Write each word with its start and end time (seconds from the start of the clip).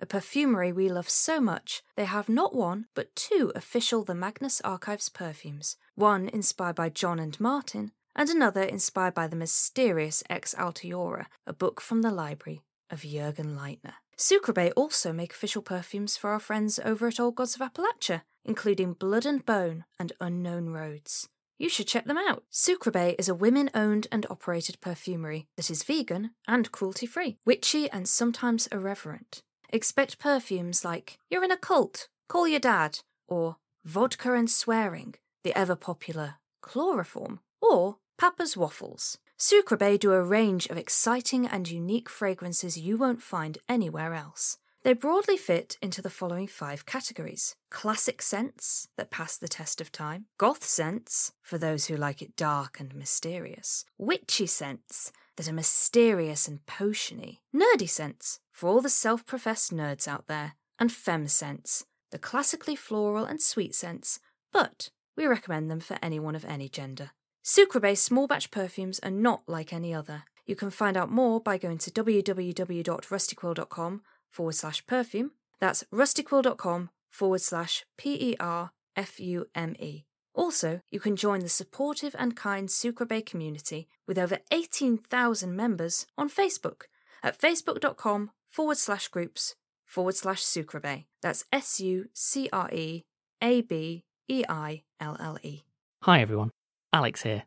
a 0.00 0.06
perfumery 0.06 0.72
we 0.72 0.88
love 0.88 1.08
so 1.08 1.40
much 1.40 1.82
they 1.96 2.04
have 2.04 2.28
not 2.28 2.54
one, 2.54 2.86
but 2.94 3.14
two 3.14 3.52
official 3.54 4.02
The 4.02 4.14
Magnus 4.14 4.60
Archives 4.62 5.08
perfumes. 5.08 5.76
One 5.94 6.28
inspired 6.28 6.76
by 6.76 6.88
Jon 6.88 7.18
and 7.18 7.38
Martin, 7.38 7.92
and 8.16 8.28
another 8.28 8.62
inspired 8.62 9.14
by 9.14 9.26
the 9.26 9.36
mysterious 9.36 10.22
Ex 10.28 10.54
Altiora, 10.54 11.26
a 11.46 11.52
book 11.52 11.80
from 11.80 12.02
the 12.02 12.10
library 12.10 12.62
of 12.90 13.02
Jürgen 13.02 13.56
Leitner. 13.56 13.94
Sucreabeille 14.16 14.72
also 14.76 15.12
make 15.12 15.32
official 15.32 15.62
perfumes 15.62 16.16
for 16.16 16.30
our 16.30 16.40
friends 16.40 16.78
over 16.84 17.06
at 17.06 17.20
Old 17.20 17.36
Gods 17.36 17.54
of 17.54 17.60
Appalachia, 17.60 18.22
including 18.44 18.92
Blood 18.92 19.24
and 19.24 19.44
Bone 19.46 19.84
and 19.98 20.12
Unknown 20.20 20.70
Roads. 20.70 21.28
You 21.58 21.68
should 21.68 21.86
check 21.86 22.06
them 22.06 22.18
out. 22.18 22.44
Sucreabeille 22.50 23.16
is 23.18 23.28
a 23.28 23.34
women 23.34 23.70
owned 23.74 24.06
and 24.10 24.26
operated 24.30 24.80
perfumery 24.80 25.46
that 25.56 25.70
is 25.70 25.82
vegan 25.82 26.30
and 26.48 26.72
cruelty 26.72 27.06
free, 27.06 27.36
witchy 27.44 27.90
and 27.90 28.08
sometimes 28.08 28.66
irreverent. 28.68 29.42
Expect 29.72 30.18
perfumes 30.18 30.84
like 30.84 31.18
You're 31.30 31.44
in 31.44 31.52
a 31.52 31.56
cult, 31.56 32.08
call 32.28 32.48
your 32.48 32.58
dad, 32.58 32.98
or 33.28 33.56
Vodka 33.84 34.34
and 34.34 34.50
Swearing, 34.50 35.14
the 35.44 35.56
ever 35.56 35.76
popular 35.76 36.34
Chloroform, 36.60 37.38
or 37.62 37.98
Papa's 38.18 38.56
Waffles. 38.56 39.18
Sucreabeille 39.38 40.00
do 40.00 40.12
a 40.12 40.22
range 40.22 40.66
of 40.66 40.76
exciting 40.76 41.46
and 41.46 41.70
unique 41.70 42.08
fragrances 42.08 42.76
you 42.76 42.96
won't 42.96 43.22
find 43.22 43.58
anywhere 43.68 44.12
else. 44.12 44.58
They 44.82 44.92
broadly 44.92 45.36
fit 45.36 45.76
into 45.80 46.02
the 46.02 46.10
following 46.10 46.46
five 46.48 46.84
categories 46.84 47.54
classic 47.70 48.22
scents 48.22 48.88
that 48.96 49.10
pass 49.10 49.36
the 49.36 49.46
test 49.46 49.80
of 49.80 49.92
time, 49.92 50.26
goth 50.36 50.64
scents 50.64 51.32
for 51.42 51.58
those 51.58 51.86
who 51.86 51.96
like 51.96 52.20
it 52.20 52.34
dark 52.34 52.80
and 52.80 52.94
mysterious, 52.94 53.84
witchy 53.98 54.46
scents 54.46 55.12
that 55.40 55.48
are 55.48 55.54
mysterious 55.54 56.46
and 56.46 56.60
potiony, 56.66 57.38
nerdy 57.54 57.88
scents 57.88 58.40
for 58.52 58.68
all 58.68 58.82
the 58.82 58.90
self 58.90 59.24
professed 59.24 59.74
nerds 59.74 60.06
out 60.06 60.26
there, 60.26 60.52
and 60.78 60.92
femme 60.92 61.28
scents, 61.28 61.86
the 62.10 62.18
classically 62.18 62.76
floral 62.76 63.24
and 63.24 63.40
sweet 63.40 63.74
scents, 63.74 64.20
but 64.52 64.90
we 65.16 65.26
recommend 65.26 65.70
them 65.70 65.80
for 65.80 65.96
anyone 66.02 66.34
of 66.34 66.44
any 66.44 66.68
gender. 66.68 67.12
Sucreabeille 67.42 67.96
small 67.96 68.26
batch 68.26 68.50
perfumes 68.50 69.00
are 69.02 69.10
not 69.10 69.40
like 69.46 69.72
any 69.72 69.94
other. 69.94 70.24
You 70.44 70.56
can 70.56 70.68
find 70.68 70.94
out 70.94 71.10
more 71.10 71.40
by 71.40 71.56
going 71.56 71.78
to 71.78 71.90
www.rustyquill.com 71.90 74.02
forward 74.30 74.54
slash 74.54 74.86
perfume. 74.86 75.30
That's 75.58 75.84
rustyquill.com 75.90 76.90
forward 77.08 77.40
slash 77.40 77.86
P 77.96 78.32
E 78.32 78.36
R 78.38 78.72
F 78.94 79.18
U 79.18 79.46
M 79.54 79.74
E. 79.78 80.04
Also, 80.40 80.80
you 80.90 80.98
can 80.98 81.16
join 81.16 81.40
the 81.40 81.50
supportive 81.50 82.16
and 82.18 82.34
kind 82.34 82.70
Sucreabeille 82.70 83.26
community 83.26 83.86
with 84.06 84.16
over 84.16 84.38
18,000 84.50 85.54
members 85.54 86.06
on 86.16 86.30
Facebook 86.30 86.84
at 87.22 87.38
facebook.com 87.38 88.30
forward 88.48 88.78
slash 88.78 89.08
groups 89.08 89.54
forward 89.84 90.16
slash 90.16 90.40
Sucreabeille. 90.42 91.04
That's 91.20 91.44
S 91.52 91.78
U 91.80 92.08
C 92.14 92.48
R 92.54 92.70
E 92.72 93.04
A 93.42 93.60
B 93.60 94.04
E 94.28 94.42
I 94.48 94.84
L 94.98 95.18
L 95.20 95.36
E. 95.42 95.64
Hi 96.04 96.22
everyone, 96.22 96.52
Alex 96.90 97.20
here. 97.20 97.42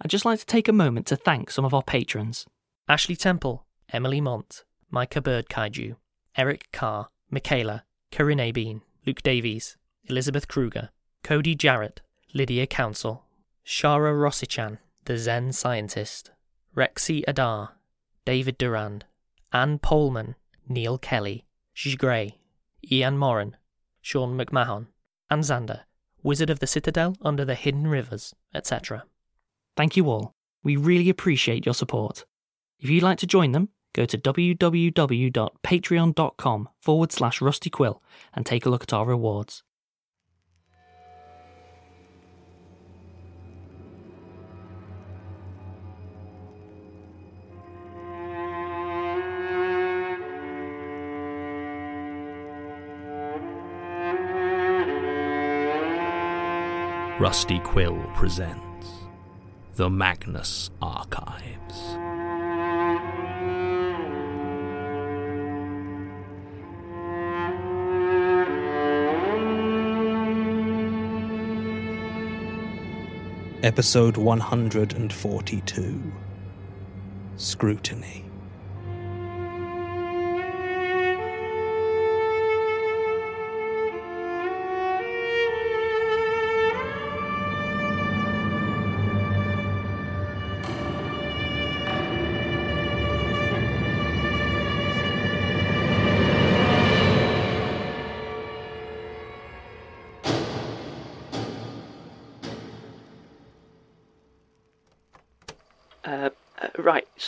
I'd 0.00 0.10
just 0.10 0.24
like 0.24 0.40
to 0.40 0.46
take 0.46 0.68
a 0.68 0.72
moment 0.72 1.06
to 1.08 1.16
thank 1.16 1.50
some 1.50 1.66
of 1.66 1.74
our 1.74 1.82
patrons 1.82 2.46
Ashley 2.88 3.16
Temple, 3.16 3.66
Emilie 3.92 4.22
Mont, 4.22 4.64
Micah 4.90 5.20
Bird 5.20 5.50
Kaiju, 5.50 5.96
Eric 6.34 6.68
Carr, 6.72 7.10
Michaela, 7.30 7.84
Corinne 8.10 8.54
Bean, 8.54 8.80
Luke 9.04 9.20
Davies, 9.22 9.76
Elizabeth 10.06 10.48
Krueger, 10.48 10.88
Cody 11.22 11.54
Jarrett, 11.54 12.00
Lydia 12.34 12.66
Counsell, 12.66 13.24
Sharra 13.64 14.14
Rosichan, 14.14 14.78
the 15.04 15.16
Zen 15.16 15.52
Scientist, 15.52 16.30
Rexy 16.76 17.24
Adaar, 17.26 17.70
David 18.24 18.58
Durand, 18.58 19.06
Anne 19.52 19.78
Poelman, 19.78 20.34
Neil 20.68 20.98
Kelly, 20.98 21.46
Shish 21.72 21.96
Gray, 21.96 22.38
Ian 22.90 23.16
Moran, 23.16 23.56
Sean 24.02 24.38
McMahon, 24.38 24.88
and 25.30 25.42
Xander, 25.42 25.82
Wizard 26.22 26.50
of 26.50 26.58
the 26.58 26.66
Citadel 26.66 27.16
under 27.22 27.44
the 27.44 27.54
Hidden 27.54 27.86
Rivers, 27.86 28.34
etc. 28.54 29.04
Thank 29.76 29.96
you 29.96 30.10
all. 30.10 30.34
We 30.62 30.76
really 30.76 31.08
appreciate 31.08 31.64
your 31.64 31.74
support. 31.74 32.26
If 32.78 32.90
you'd 32.90 33.02
like 33.02 33.18
to 33.18 33.26
join 33.26 33.52
them, 33.52 33.70
go 33.94 34.04
to 34.04 34.18
www.patreon.com 34.18 36.68
forward 36.80 37.12
slash 37.12 37.40
rustyquill 37.40 38.00
and 38.34 38.44
take 38.44 38.66
a 38.66 38.70
look 38.70 38.82
at 38.82 38.92
our 38.92 39.06
rewards. 39.06 39.62
Rusty 57.20 57.58
Quill 57.58 58.00
presents 58.14 58.86
The 59.74 59.90
Magnus 59.90 60.70
Archives. 60.80 61.96
Episode 73.64 74.16
142 74.16 76.12
Scrutiny. 77.36 78.27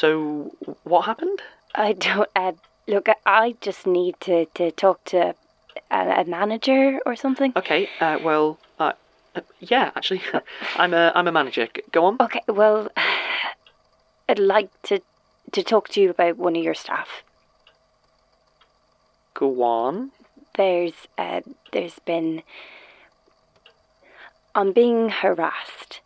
So 0.00 0.50
what 0.85 1.02
happened? 1.02 1.43
I 1.75 1.93
don't. 1.93 2.29
Uh, 2.35 2.52
look, 2.88 3.06
I 3.26 3.55
just 3.61 3.87
need 3.87 4.14
to, 4.20 4.47
to 4.55 4.70
talk 4.70 5.05
to 5.06 5.35
a, 5.91 6.23
a 6.23 6.25
manager 6.25 7.00
or 7.05 7.14
something. 7.14 7.52
Okay, 7.55 7.87
uh, 8.00 8.19
well, 8.25 8.58
uh, 8.79 8.93
yeah, 9.58 9.91
actually, 9.94 10.23
I'm 10.76 10.94
a 10.94 11.12
I'm 11.14 11.29
a 11.29 11.32
manager. 11.32 11.69
G- 11.75 11.82
go 11.93 12.06
on. 12.06 12.17
Okay, 12.19 12.41
well, 12.49 12.88
I'd 14.29 14.38
like 14.38 14.70
to 14.85 15.00
to 15.52 15.62
talk 15.62 15.91
to 15.91 16.00
you 16.00 16.08
about 16.08 16.38
one 16.38 16.56
of 16.56 16.64
your 16.64 16.75
staff. 16.75 17.23
Go 19.35 19.62
on. 19.62 20.12
There's 20.56 20.94
uh, 21.19 21.43
there's 21.73 21.99
been. 21.99 22.43
I'm 24.55 24.73
being 24.73 25.11
harassed. 25.11 26.00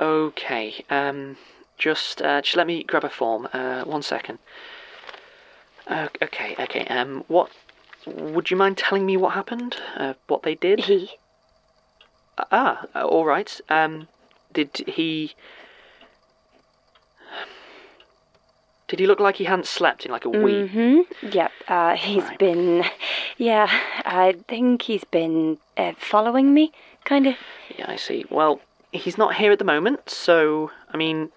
Okay. 0.00 0.84
Um, 0.88 1.36
just 1.80 2.22
uh, 2.22 2.40
just 2.42 2.56
let 2.56 2.66
me 2.66 2.84
grab 2.84 3.02
a 3.04 3.08
form. 3.08 3.48
Uh, 3.52 3.82
one 3.84 4.02
second. 4.02 4.38
Uh, 5.86 6.08
okay, 6.22 6.54
okay. 6.60 6.86
Um, 6.86 7.24
what? 7.26 7.50
Would 8.06 8.50
you 8.50 8.56
mind 8.56 8.78
telling 8.78 9.04
me 9.04 9.16
what 9.16 9.34
happened? 9.34 9.76
Uh, 9.96 10.14
what 10.28 10.42
they 10.42 10.54
did? 10.54 10.80
He. 10.80 11.10
Ah, 12.52 12.86
uh, 12.94 13.04
all 13.04 13.24
right. 13.24 13.60
Um, 13.68 14.06
did 14.52 14.70
he? 14.86 15.34
Did 18.88 18.98
he 18.98 19.06
look 19.06 19.20
like 19.20 19.36
he 19.36 19.44
hadn't 19.44 19.66
slept 19.66 20.04
in 20.04 20.10
like 20.10 20.24
a 20.24 20.28
week? 20.30 20.72
Mm-hmm. 20.72 21.28
Yep. 21.30 21.52
Uh, 21.68 21.96
he's 21.96 22.24
Right. 22.24 22.38
been. 22.38 22.84
Yeah, 23.36 23.68
I 24.04 24.34
think 24.48 24.82
he's 24.82 25.04
been 25.04 25.58
uh, 25.76 25.92
following 25.96 26.52
me, 26.52 26.72
kind 27.04 27.26
of. 27.26 27.36
Yeah, 27.78 27.86
I 27.88 27.96
see. 27.96 28.24
Well, 28.28 28.60
he's 28.92 29.16
not 29.16 29.36
here 29.36 29.52
at 29.52 29.58
the 29.58 29.64
moment, 29.64 30.10
so 30.10 30.72
I 30.92 30.96
mean, 30.96 31.30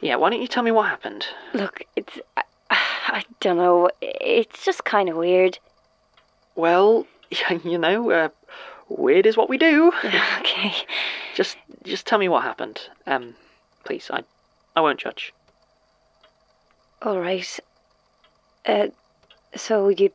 yeah. 0.00 0.16
Why 0.16 0.30
don't 0.30 0.40
you 0.40 0.48
tell 0.48 0.62
me 0.62 0.70
what 0.70 0.88
happened? 0.88 1.26
Look, 1.54 1.82
it's. 1.96 2.18
I, 2.36 2.42
I 2.70 3.24
don't 3.40 3.56
know. 3.56 3.90
It's 4.00 4.64
just 4.64 4.84
kind 4.84 5.08
of 5.08 5.16
weird. 5.16 5.58
Well, 6.54 7.06
you 7.64 7.78
know, 7.78 8.10
uh, 8.10 8.28
weird 8.88 9.26
is 9.26 9.36
what 9.36 9.48
we 9.48 9.58
do. 9.58 9.92
okay. 10.04 10.74
Just, 11.34 11.56
just 11.84 12.06
tell 12.06 12.18
me 12.18 12.28
what 12.28 12.42
happened. 12.42 12.80
Um, 13.06 13.34
please. 13.84 14.10
I, 14.12 14.24
I 14.76 14.80
won't 14.80 15.00
judge. 15.00 15.32
All 17.02 17.18
right. 17.18 17.60
Uh, 18.66 18.88
so 19.56 19.88
you. 19.88 20.10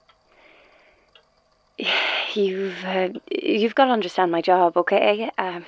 You've 2.36 2.84
uh, 2.84 3.10
you've 3.30 3.76
got 3.76 3.86
to 3.86 3.92
understand 3.92 4.32
my 4.32 4.42
job, 4.42 4.76
okay? 4.76 5.30
Um, 5.38 5.66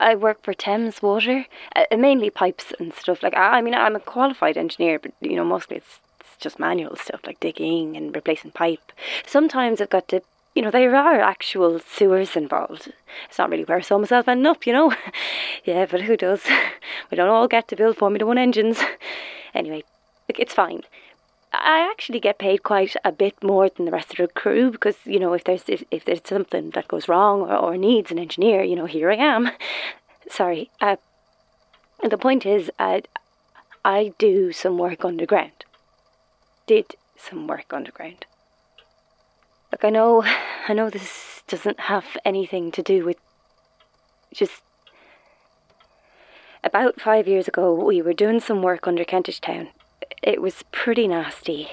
I 0.00 0.14
work 0.14 0.42
for 0.42 0.54
Thames 0.54 1.02
Water, 1.02 1.46
uh, 1.74 1.96
mainly 1.96 2.30
pipes 2.30 2.72
and 2.78 2.92
stuff. 2.94 3.22
Like 3.22 3.34
I 3.34 3.58
I 3.58 3.62
mean, 3.62 3.74
I'm 3.74 3.96
a 3.96 4.00
qualified 4.00 4.56
engineer, 4.56 4.98
but 4.98 5.12
you 5.20 5.36
know, 5.36 5.44
mostly 5.44 5.76
it's 5.78 6.00
it's 6.36 6.36
just 6.42 6.58
manual 6.58 6.96
stuff 6.96 7.20
like 7.26 7.40
digging 7.40 7.96
and 7.96 8.14
replacing 8.14 8.50
pipe. 8.50 8.92
Sometimes 9.26 9.80
I've 9.80 9.90
got 9.90 10.08
to, 10.08 10.20
you 10.54 10.62
know, 10.62 10.70
there 10.70 10.94
are 10.94 11.20
actual 11.20 11.80
sewers 11.80 12.36
involved. 12.36 12.92
It's 13.28 13.38
not 13.38 13.50
really 13.50 13.64
where 13.64 13.78
I 13.78 13.82
saw 13.82 13.98
myself 13.98 14.28
ending 14.28 14.46
up, 14.46 14.66
you 14.66 14.72
know. 14.72 14.94
yeah, 15.64 15.86
but 15.86 16.02
who 16.02 16.16
does? 16.16 16.42
We 17.10 17.16
don't 17.16 17.28
all 17.28 17.48
get 17.48 17.68
to 17.68 17.76
build 17.76 17.96
Formula 17.96 18.26
One 18.26 18.38
engines. 18.38 18.80
Anyway, 19.54 19.82
it's 20.28 20.52
fine. 20.52 20.82
I 21.60 21.88
actually 21.90 22.20
get 22.20 22.38
paid 22.38 22.62
quite 22.62 22.96
a 23.04 23.12
bit 23.12 23.42
more 23.42 23.68
than 23.68 23.84
the 23.84 23.92
rest 23.92 24.10
of 24.10 24.16
the 24.16 24.28
crew 24.28 24.70
because 24.70 24.96
you 25.04 25.18
know 25.18 25.32
if 25.32 25.44
there's 25.44 25.64
if, 25.68 25.84
if 25.90 26.04
there's 26.04 26.20
something 26.24 26.70
that 26.70 26.88
goes 26.88 27.08
wrong 27.08 27.42
or, 27.42 27.56
or 27.56 27.76
needs 27.76 28.10
an 28.10 28.18
engineer, 28.18 28.62
you 28.62 28.76
know 28.76 28.86
here 28.86 29.10
I 29.10 29.16
am. 29.16 29.50
Sorry. 30.28 30.70
Uh, 30.80 30.96
the 32.02 32.18
point 32.18 32.44
is, 32.44 32.70
uh, 32.78 33.00
I 33.84 34.12
do 34.18 34.52
some 34.52 34.78
work 34.78 35.04
underground. 35.04 35.64
Did 36.66 36.96
some 37.16 37.46
work 37.46 37.72
underground. 37.72 38.26
Look, 39.72 39.84
I 39.84 39.90
know, 39.90 40.24
I 40.68 40.72
know 40.72 40.90
this 40.90 41.42
doesn't 41.48 41.80
have 41.80 42.04
anything 42.24 42.72
to 42.72 42.82
do 42.82 43.04
with 43.04 43.18
just. 44.34 44.62
About 46.64 47.00
five 47.00 47.28
years 47.28 47.46
ago, 47.46 47.72
we 47.72 48.02
were 48.02 48.12
doing 48.12 48.40
some 48.40 48.60
work 48.60 48.88
under 48.88 49.04
Kentish 49.04 49.40
Town. 49.40 49.68
It 50.22 50.40
was 50.40 50.64
pretty 50.72 51.06
nasty. 51.08 51.68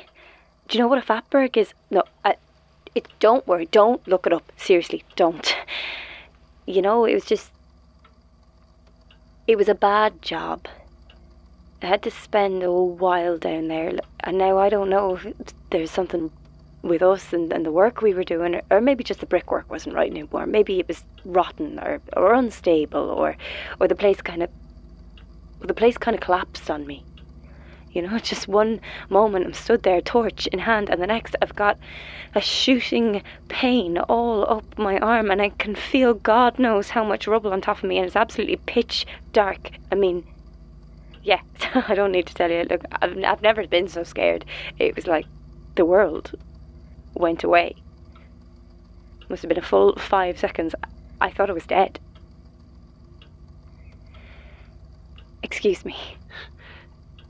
Do 0.67 0.77
you 0.77 0.83
know 0.83 0.87
what 0.87 0.99
a 0.99 1.01
fatberg 1.01 1.57
is? 1.57 1.73
No, 1.89 2.03
I, 2.23 2.35
it. 2.95 3.07
Don't 3.19 3.47
worry. 3.47 3.65
Don't 3.67 4.05
look 4.07 4.27
it 4.27 4.33
up. 4.33 4.51
Seriously, 4.57 5.03
don't. 5.15 5.55
You 6.65 6.81
know, 6.81 7.05
it 7.05 7.13
was 7.13 7.25
just. 7.25 7.51
It 9.47 9.57
was 9.57 9.67
a 9.67 9.75
bad 9.75 10.21
job. 10.21 10.67
I 11.81 11.87
had 11.87 12.03
to 12.03 12.11
spend 12.11 12.63
a 12.63 12.71
while 12.71 13.37
down 13.37 13.67
there, 13.67 13.91
and 14.21 14.37
now 14.37 14.57
I 14.57 14.69
don't 14.69 14.89
know 14.89 15.17
if 15.17 15.27
there's 15.69 15.91
something 15.91 16.31
with 16.81 17.01
us 17.01 17.33
and, 17.33 17.51
and 17.51 17.65
the 17.65 17.71
work 17.71 18.01
we 18.01 18.13
were 18.13 18.23
doing, 18.23 18.61
or 18.69 18.79
maybe 18.79 19.03
just 19.03 19.19
the 19.19 19.25
brickwork 19.25 19.69
wasn't 19.69 19.95
right 19.95 20.09
anymore. 20.09 20.45
Maybe 20.45 20.79
it 20.79 20.87
was 20.87 21.03
rotten 21.25 21.79
or, 21.79 22.01
or 22.15 22.33
unstable, 22.33 23.09
or 23.09 23.35
or 23.79 23.87
the 23.87 23.95
place 23.95 24.21
kind 24.21 24.43
of 24.43 24.49
the 25.59 25.73
place 25.73 25.97
kind 25.97 26.15
of 26.15 26.21
collapsed 26.21 26.69
on 26.69 26.85
me. 26.85 27.03
You 27.93 28.01
know, 28.01 28.19
just 28.31 28.47
one 28.47 28.81
moment 29.09 29.45
I'm 29.45 29.53
stood 29.53 29.83
there, 29.83 30.01
torch 30.01 30.47
in 30.47 30.59
hand, 30.59 30.89
and 30.89 31.01
the 31.01 31.07
next 31.07 31.35
I've 31.41 31.55
got 31.55 31.77
a 32.35 32.41
shooting 32.41 33.21
pain 33.47 33.97
all 33.99 34.49
up 34.51 34.65
my 34.77 34.97
arm, 34.99 35.31
and 35.31 35.41
I 35.41 35.49
can 35.49 35.75
feel 35.75 36.15
God 36.15 36.59
knows 36.59 36.89
how 36.89 37.03
much 37.03 37.27
rubble 37.27 37.53
on 37.53 37.61
top 37.61 37.77
of 37.77 37.83
me, 37.89 37.97
and 37.97 38.05
it's 38.05 38.15
absolutely 38.15 38.57
pitch 38.57 39.05
dark. 39.31 39.71
I 39.91 39.95
mean, 39.95 40.25
yeah, 41.23 41.39
I 41.75 41.95
don't 41.95 42.11
need 42.11 42.25
to 42.27 42.33
tell 42.33 42.51
you. 42.51 42.65
Look, 42.69 42.83
I've, 43.01 43.17
I've 43.23 43.41
never 43.41 43.65
been 43.67 43.87
so 43.87 44.03
scared. 44.03 44.43
It 44.77 44.95
was 44.95 45.07
like 45.07 45.27
the 45.75 45.85
world 45.85 46.31
went 47.13 47.43
away. 47.43 47.75
Must 49.29 49.43
have 49.43 49.49
been 49.49 49.57
a 49.57 49.61
full 49.61 49.95
five 49.97 50.37
seconds. 50.37 50.75
I 51.21 51.29
thought 51.29 51.49
I 51.49 51.53
was 51.53 51.65
dead. 51.65 51.99
Excuse 55.41 55.85
me. 55.85 55.95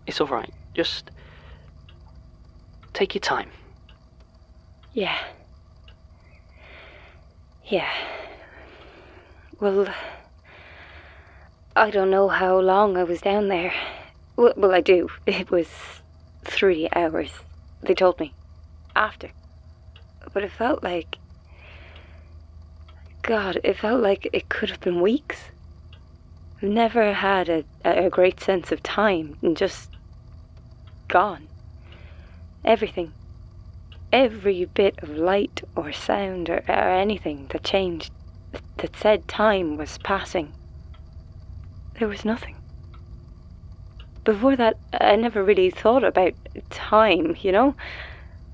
It's 0.06 0.20
all 0.20 0.28
right. 0.28 0.54
Just 0.74 1.12
take 2.94 3.16
your 3.16 3.22
time. 3.22 3.50
Yeah. 4.92 5.18
Yeah. 7.66 7.90
Well, 9.60 9.88
I 11.76 11.90
don't 11.90 12.12
know 12.12 12.28
how 12.28 12.60
long 12.60 12.98
I 12.98 13.04
was 13.04 13.22
down 13.22 13.48
there. 13.48 13.74
Well, 14.36 14.54
well, 14.58 14.74
I 14.74 14.82
do. 14.82 15.10
It 15.26 15.50
was 15.50 15.70
three 16.44 16.90
hours. 16.96 17.32
They 17.82 17.94
told 17.94 18.20
me. 18.20 18.34
After. 18.96 19.30
But 20.34 20.44
it 20.44 20.52
felt 20.52 20.84
like. 20.84 21.18
God, 23.22 23.60
it 23.64 23.78
felt 23.78 24.02
like 24.02 24.30
it 24.34 24.50
could 24.50 24.70
have 24.70 24.82
been 24.82 25.02
weeks. 25.02 25.52
I've 26.62 26.70
never 26.70 27.14
had 27.14 27.50
a, 27.50 27.64
a 27.86 28.10
great 28.10 28.40
sense 28.40 28.72
of 28.72 28.84
time 28.84 29.38
and 29.42 29.56
just 29.56 29.93
gone. 31.14 31.48
Everything. 32.66 33.14
Every 34.12 34.66
bit 34.66 34.96
of 35.04 35.10
light 35.10 35.62
or 35.76 35.94
sound 35.94 36.50
or, 36.50 36.64
or 36.68 36.90
anything 37.06 37.46
that 37.52 37.64
changed, 37.64 38.12
that 38.78 38.96
said 38.96 39.28
time 39.28 39.78
was 39.78 40.00
passing. 40.00 40.52
There 42.00 42.08
was 42.08 42.26
nothing. 42.26 42.56
Before 44.24 44.56
that, 44.56 44.78
I 45.00 45.16
never 45.16 45.44
really 45.44 45.70
thought 45.70 46.04
about 46.04 46.34
time, 46.72 47.38
you 47.42 47.52
know? 47.52 47.76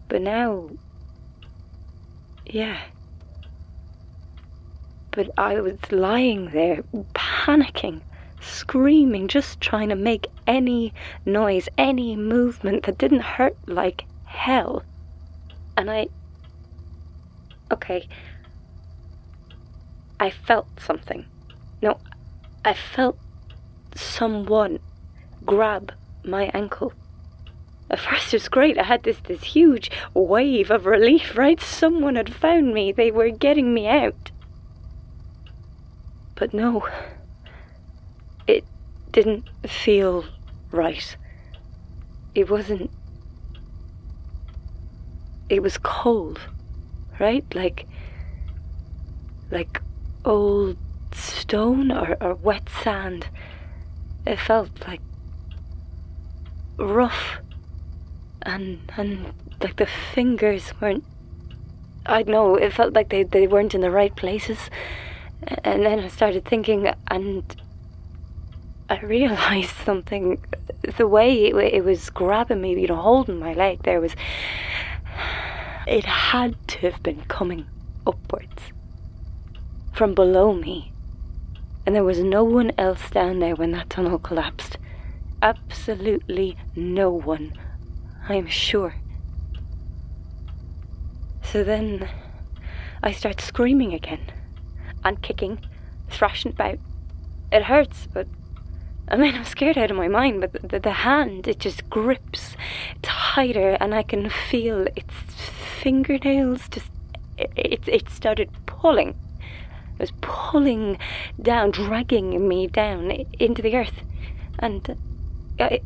But 0.09 0.21
now. 0.21 0.69
Yeah. 2.45 2.79
but 5.11 5.29
I 5.37 5.59
was 5.59 5.77
lying 5.91 6.51
there, 6.51 6.83
panicking, 7.13 8.01
screaming, 8.41 9.27
just 9.27 9.61
trying 9.61 9.89
to 9.89 9.95
make 9.95 10.27
any 10.47 10.93
noise, 11.25 11.69
any 11.77 12.15
movement 12.15 12.83
that 12.83 12.97
didn't 12.97 13.21
hurt 13.21 13.57
like 13.67 14.05
hell. 14.25 14.83
And 15.77 15.89
I. 15.89 16.07
Okay. 17.71 18.07
I 20.19 20.29
felt 20.29 20.67
something. 20.79 21.25
No, 21.81 21.99
I 22.65 22.73
felt 22.73 23.17
someone 23.95 24.79
grab 25.45 25.93
my 26.23 26.51
ankle. 26.53 26.93
At 27.89 27.99
first, 27.99 28.33
it 28.33 28.37
was 28.37 28.49
great. 28.49 28.77
I 28.77 28.83
had 28.83 29.03
this, 29.03 29.17
this 29.23 29.43
huge 29.43 29.89
wave 30.13 30.69
of 30.69 30.85
relief, 30.85 31.37
right? 31.37 31.59
Someone 31.59 32.15
had 32.15 32.33
found 32.33 32.73
me. 32.73 32.91
They 32.91 33.09
were 33.09 33.29
getting 33.29 33.73
me 33.73 33.87
out. 33.87 34.31
But 36.35 36.53
no, 36.53 36.87
didn't 39.11 39.49
feel 39.67 40.25
right. 40.71 41.17
It 42.35 42.49
wasn't. 42.49 42.91
It 45.49 45.61
was 45.63 45.77
cold, 45.77 46.39
right? 47.19 47.45
Like. 47.55 47.87
like 49.51 49.81
old 50.25 50.77
stone 51.11 51.91
or, 51.91 52.17
or 52.21 52.35
wet 52.35 52.69
sand. 52.83 53.27
It 54.27 54.37
felt 54.39 54.69
like 54.87 55.01
rough 56.77 57.39
and 58.43 58.79
and 58.95 59.33
like 59.61 59.75
the 59.77 59.85
fingers 60.13 60.71
weren't 60.79 61.03
I 62.05 62.23
know, 62.23 62.55
it 62.55 62.73
felt 62.73 62.93
like 62.93 63.09
they, 63.09 63.23
they 63.23 63.45
weren't 63.45 63.75
in 63.75 63.81
the 63.81 63.91
right 63.91 64.15
places. 64.15 64.69
And 65.63 65.85
then 65.85 65.99
I 65.99 66.07
started 66.07 66.45
thinking 66.45 66.91
and 67.07 67.43
I 68.89 68.99
realized 69.01 69.75
something. 69.85 70.43
The 70.97 71.07
way 71.07 71.45
it, 71.45 71.55
it 71.55 71.83
was 71.83 72.09
grabbing 72.09 72.61
me, 72.61 72.79
you 72.79 72.87
know, 72.87 72.95
holding 72.95 73.39
my 73.39 73.53
leg, 73.53 73.83
there 73.83 74.01
was. 74.01 74.15
It 75.87 76.05
had 76.05 76.55
to 76.69 76.91
have 76.91 77.01
been 77.01 77.21
coming 77.21 77.65
upwards 78.05 78.71
from 79.91 80.13
below 80.13 80.53
me. 80.53 80.91
And 81.85 81.95
there 81.95 82.03
was 82.03 82.19
no 82.19 82.43
one 82.43 82.71
else 82.77 83.09
down 83.09 83.39
there 83.39 83.55
when 83.55 83.71
that 83.71 83.89
tunnel 83.89 84.19
collapsed. 84.19 84.77
Absolutely 85.41 86.57
no 86.75 87.09
one. 87.09 87.53
I 88.27 88.35
am 88.35 88.47
sure. 88.47 88.95
So 91.41 91.63
then 91.63 92.07
I 93.01 93.11
start 93.11 93.41
screaming 93.41 93.93
again 93.93 94.21
and 95.03 95.21
kicking, 95.21 95.59
thrashing 96.09 96.51
about. 96.51 96.77
It 97.51 97.63
hurts, 97.63 98.07
but 98.13 98.27
I 99.09 99.17
mean, 99.17 99.35
I'm 99.35 99.45
scared 99.45 99.77
out 99.77 99.91
of 99.91 99.97
my 99.97 100.07
mind, 100.07 100.41
but 100.41 100.53
the, 100.69 100.79
the, 100.79 100.91
hand, 100.91 101.47
it 101.47 101.59
just 101.59 101.89
grips 101.89 102.55
tighter, 103.01 103.77
and 103.79 103.93
I 103.95 104.03
can 104.03 104.29
feel 104.29 104.87
its 104.95 105.13
fingernails 105.81 106.69
just. 106.69 106.91
It, 107.37 107.51
it, 107.55 107.87
it 107.87 108.09
started 108.09 108.49
pulling 108.65 109.15
it 109.99 110.03
was 110.03 110.11
pulling 110.21 110.97
down, 111.41 111.71
dragging 111.71 112.47
me 112.47 112.67
down 112.67 113.11
into 113.37 113.61
the 113.61 113.75
earth. 113.75 114.01
And 114.57 114.97
I. 115.59 115.81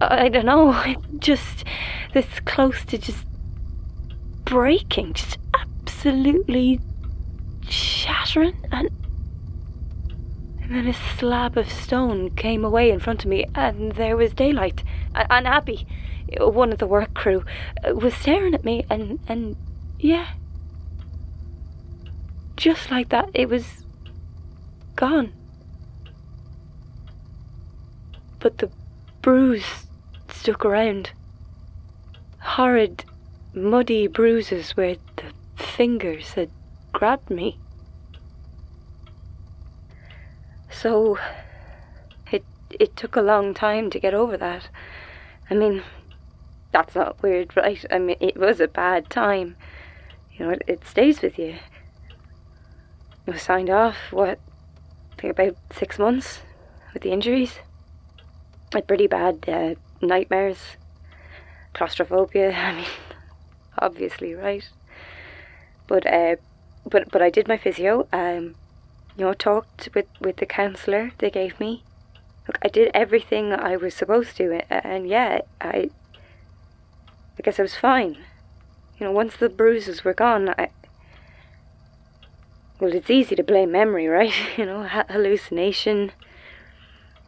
I 0.00 0.28
don't 0.28 0.46
know, 0.46 0.70
it 0.86 0.98
just 1.18 1.64
this 2.14 2.26
close 2.44 2.84
to 2.84 2.98
just 2.98 3.24
breaking, 4.44 5.14
just 5.14 5.38
absolutely 5.54 6.78
shattering. 7.68 8.54
And, 8.70 8.90
and 10.62 10.76
then 10.76 10.86
a 10.86 10.94
slab 10.94 11.56
of 11.56 11.68
stone 11.68 12.30
came 12.30 12.64
away 12.64 12.90
in 12.90 13.00
front 13.00 13.24
of 13.24 13.30
me, 13.30 13.46
and 13.54 13.92
there 13.92 14.16
was 14.16 14.32
daylight. 14.32 14.84
And, 15.14 15.46
Abby, 15.46 15.86
one 16.38 16.72
of 16.72 16.78
the 16.78 16.86
work 16.86 17.14
crew, 17.14 17.44
was 17.84 18.14
staring 18.14 18.54
at 18.54 18.64
me, 18.64 18.84
and, 18.88 19.18
and 19.26 19.56
yeah, 19.98 20.26
just 22.56 22.90
like 22.90 23.08
that, 23.08 23.28
it 23.34 23.48
was 23.48 23.84
gone. 24.96 25.32
But 28.38 28.58
the 28.58 28.70
bruise 29.20 29.86
stuck 30.28 30.64
around. 30.64 31.10
Horrid, 32.38 33.04
muddy 33.54 34.06
bruises 34.06 34.72
where 34.72 34.96
the 35.16 35.32
fingers 35.56 36.32
had 36.32 36.50
grabbed 36.92 37.30
me. 37.30 37.58
So 40.72 41.18
it 42.30 42.44
it 42.80 42.96
took 42.96 43.14
a 43.14 43.22
long 43.22 43.54
time 43.54 43.90
to 43.90 44.00
get 44.00 44.14
over 44.14 44.36
that. 44.36 44.68
I 45.50 45.54
mean, 45.54 45.82
that's 46.72 46.94
not 46.94 47.22
weird, 47.22 47.54
right? 47.56 47.84
I 47.90 47.98
mean, 47.98 48.16
it 48.20 48.36
was 48.36 48.58
a 48.60 48.68
bad 48.68 49.10
time. 49.10 49.56
You 50.32 50.46
know, 50.46 50.52
it, 50.52 50.62
it 50.66 50.86
stays 50.86 51.20
with 51.20 51.38
you. 51.38 51.56
I 53.26 53.32
was 53.32 53.42
signed 53.42 53.70
off, 53.70 53.96
what, 54.10 54.40
I 55.12 55.20
think 55.20 55.38
about 55.38 55.56
six 55.70 55.98
months 55.98 56.40
with 56.92 57.02
the 57.02 57.12
injuries. 57.12 57.60
I 58.74 58.78
had 58.78 58.88
pretty 58.88 59.06
bad 59.06 59.44
uh, 59.46 59.74
nightmares, 60.00 60.76
claustrophobia. 61.74 62.52
I 62.56 62.74
mean, 62.74 62.86
obviously, 63.78 64.34
right? 64.34 64.68
But 65.86 66.06
uh, 66.06 66.36
but 66.88 67.10
but 67.12 67.20
I 67.22 67.30
did 67.30 67.46
my 67.46 67.58
physio. 67.58 68.08
Um, 68.12 68.56
you 69.16 69.24
know, 69.24 69.32
talked 69.34 69.88
with 69.94 70.06
with 70.20 70.36
the 70.36 70.46
counsellor 70.46 71.12
they 71.18 71.30
gave 71.30 71.58
me. 71.60 71.82
Look, 72.46 72.58
I 72.62 72.68
did 72.68 72.90
everything 72.94 73.52
I 73.52 73.76
was 73.76 73.94
supposed 73.94 74.36
to, 74.38 74.62
and 74.70 75.08
yeah, 75.08 75.42
I. 75.60 75.90
I 77.38 77.42
guess 77.42 77.58
I 77.58 77.62
was 77.62 77.76
fine. 77.76 78.18
You 78.98 79.06
know, 79.06 79.12
once 79.12 79.36
the 79.36 79.48
bruises 79.48 80.04
were 80.04 80.12
gone, 80.12 80.50
I 80.50 80.68
well, 82.82 82.92
it's 82.94 83.10
easy 83.10 83.36
to 83.36 83.44
blame 83.44 83.70
memory, 83.70 84.08
right? 84.08 84.34
You 84.56 84.66
know, 84.66 84.82
hallucination, 84.82 86.10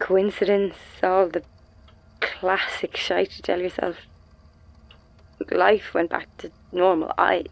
coincidence, 0.01 0.75
all 1.01 1.29
the 1.29 1.45
classic 2.19 2.97
shite 2.97 3.31
to 3.31 3.43
tell 3.43 3.61
yourself. 3.61 3.99
Life 5.53 5.95
went 5.95 6.11
back 6.11 6.27
to 6.39 6.51
normal. 6.73 7.13
I. 7.17 7.45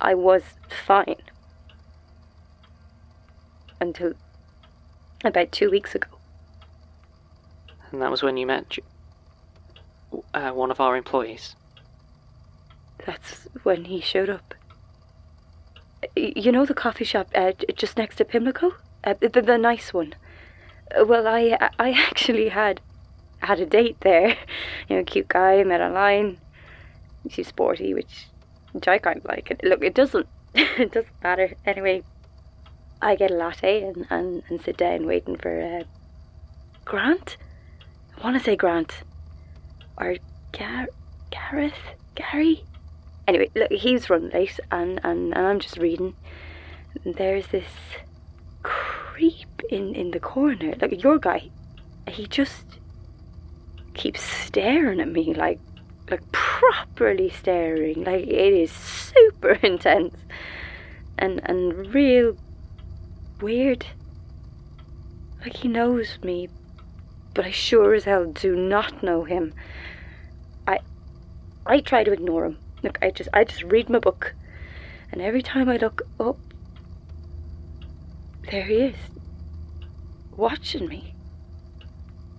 I 0.00 0.14
was 0.14 0.42
fine. 0.86 1.22
Until 3.82 4.12
about 5.24 5.50
two 5.50 5.68
weeks 5.68 5.94
ago. 5.94 6.08
And 7.90 8.00
that 8.00 8.10
was 8.10 8.22
when 8.22 8.36
you 8.36 8.46
met 8.46 8.78
uh, 10.34 10.50
one 10.52 10.70
of 10.70 10.80
our 10.80 10.96
employees? 10.96 11.56
That's 13.04 13.48
when 13.62 13.86
he 13.86 14.00
showed 14.00 14.30
up. 14.30 14.54
You 16.16 16.52
know 16.52 16.64
the 16.64 16.74
coffee 16.74 17.04
shop 17.04 17.28
uh, 17.34 17.52
just 17.74 17.96
next 17.96 18.16
to 18.16 18.24
Pimlico? 18.24 18.74
Uh, 19.04 19.14
the, 19.20 19.42
the 19.42 19.58
nice 19.58 19.92
one. 19.92 20.14
Uh, 20.96 21.04
well, 21.04 21.26
I 21.26 21.58
I 21.78 21.90
actually 22.08 22.48
had 22.48 22.80
had 23.38 23.60
a 23.60 23.66
date 23.66 23.96
there. 24.00 24.36
You 24.88 24.96
know, 24.96 25.04
cute 25.04 25.28
guy, 25.28 25.62
met 25.64 25.80
online. 25.80 26.38
She's 27.30 27.48
sporty, 27.48 27.94
which, 27.94 28.26
which 28.72 28.88
I 28.88 28.98
kind 28.98 29.18
of 29.18 29.24
like. 29.24 29.56
Look, 29.62 29.82
it 29.82 29.94
doesn't 29.94 30.26
it 30.54 30.92
doesn't 30.92 31.22
matter. 31.22 31.54
Anyway, 31.64 32.02
I 33.02 33.16
get 33.16 33.32
a 33.32 33.34
latte 33.34 33.82
and, 33.82 34.06
and, 34.10 34.42
and 34.48 34.62
sit 34.62 34.76
down 34.76 35.06
waiting 35.06 35.36
for 35.36 35.60
uh, 35.60 35.84
Grant. 36.84 37.36
I 38.16 38.22
want 38.22 38.38
to 38.38 38.44
say 38.44 38.54
Grant 38.54 39.02
or 39.98 40.16
Gar- 40.56 40.88
Gareth, 41.30 41.96
Gary. 42.14 42.64
Anyway, 43.26 43.50
look, 43.56 43.72
he's 43.72 44.08
run 44.08 44.30
late, 44.30 44.58
and, 44.70 45.00
and, 45.02 45.34
and 45.36 45.46
I'm 45.46 45.58
just 45.58 45.78
reading. 45.78 46.14
There's 47.04 47.48
this 47.48 47.68
creep 48.62 49.62
in, 49.68 49.94
in 49.94 50.12
the 50.12 50.20
corner. 50.20 50.74
Like, 50.80 51.02
your 51.02 51.18
guy, 51.18 51.50
he 52.08 52.26
just 52.26 52.78
keeps 53.94 54.22
staring 54.22 55.00
at 55.00 55.08
me 55.08 55.34
like 55.34 55.60
like 56.10 56.22
properly 56.32 57.28
staring 57.28 58.02
like 58.04 58.26
it 58.26 58.54
is 58.54 58.72
super 58.72 59.50
intense 59.62 60.16
and 61.18 61.40
and 61.44 61.94
real 61.94 62.34
weird 63.42 63.86
like 65.42 65.56
he 65.56 65.68
knows 65.68 66.18
me 66.22 66.48
but 67.34 67.44
i 67.44 67.50
sure 67.50 67.94
as 67.94 68.04
hell 68.04 68.24
do 68.26 68.54
not 68.56 69.02
know 69.02 69.24
him 69.24 69.52
i 70.66 70.78
i 71.66 71.80
try 71.80 72.04
to 72.04 72.12
ignore 72.12 72.46
him 72.46 72.58
Look, 72.82 72.98
I 73.00 73.10
just 73.10 73.28
I 73.32 73.44
just 73.44 73.62
read 73.62 73.88
my 73.88 74.00
book, 74.00 74.34
and 75.12 75.22
every 75.22 75.42
time 75.42 75.68
I 75.68 75.76
look 75.76 76.02
up, 76.18 76.38
there 78.50 78.64
he 78.64 78.74
is, 78.74 78.96
watching 80.36 80.88
me. 80.88 81.14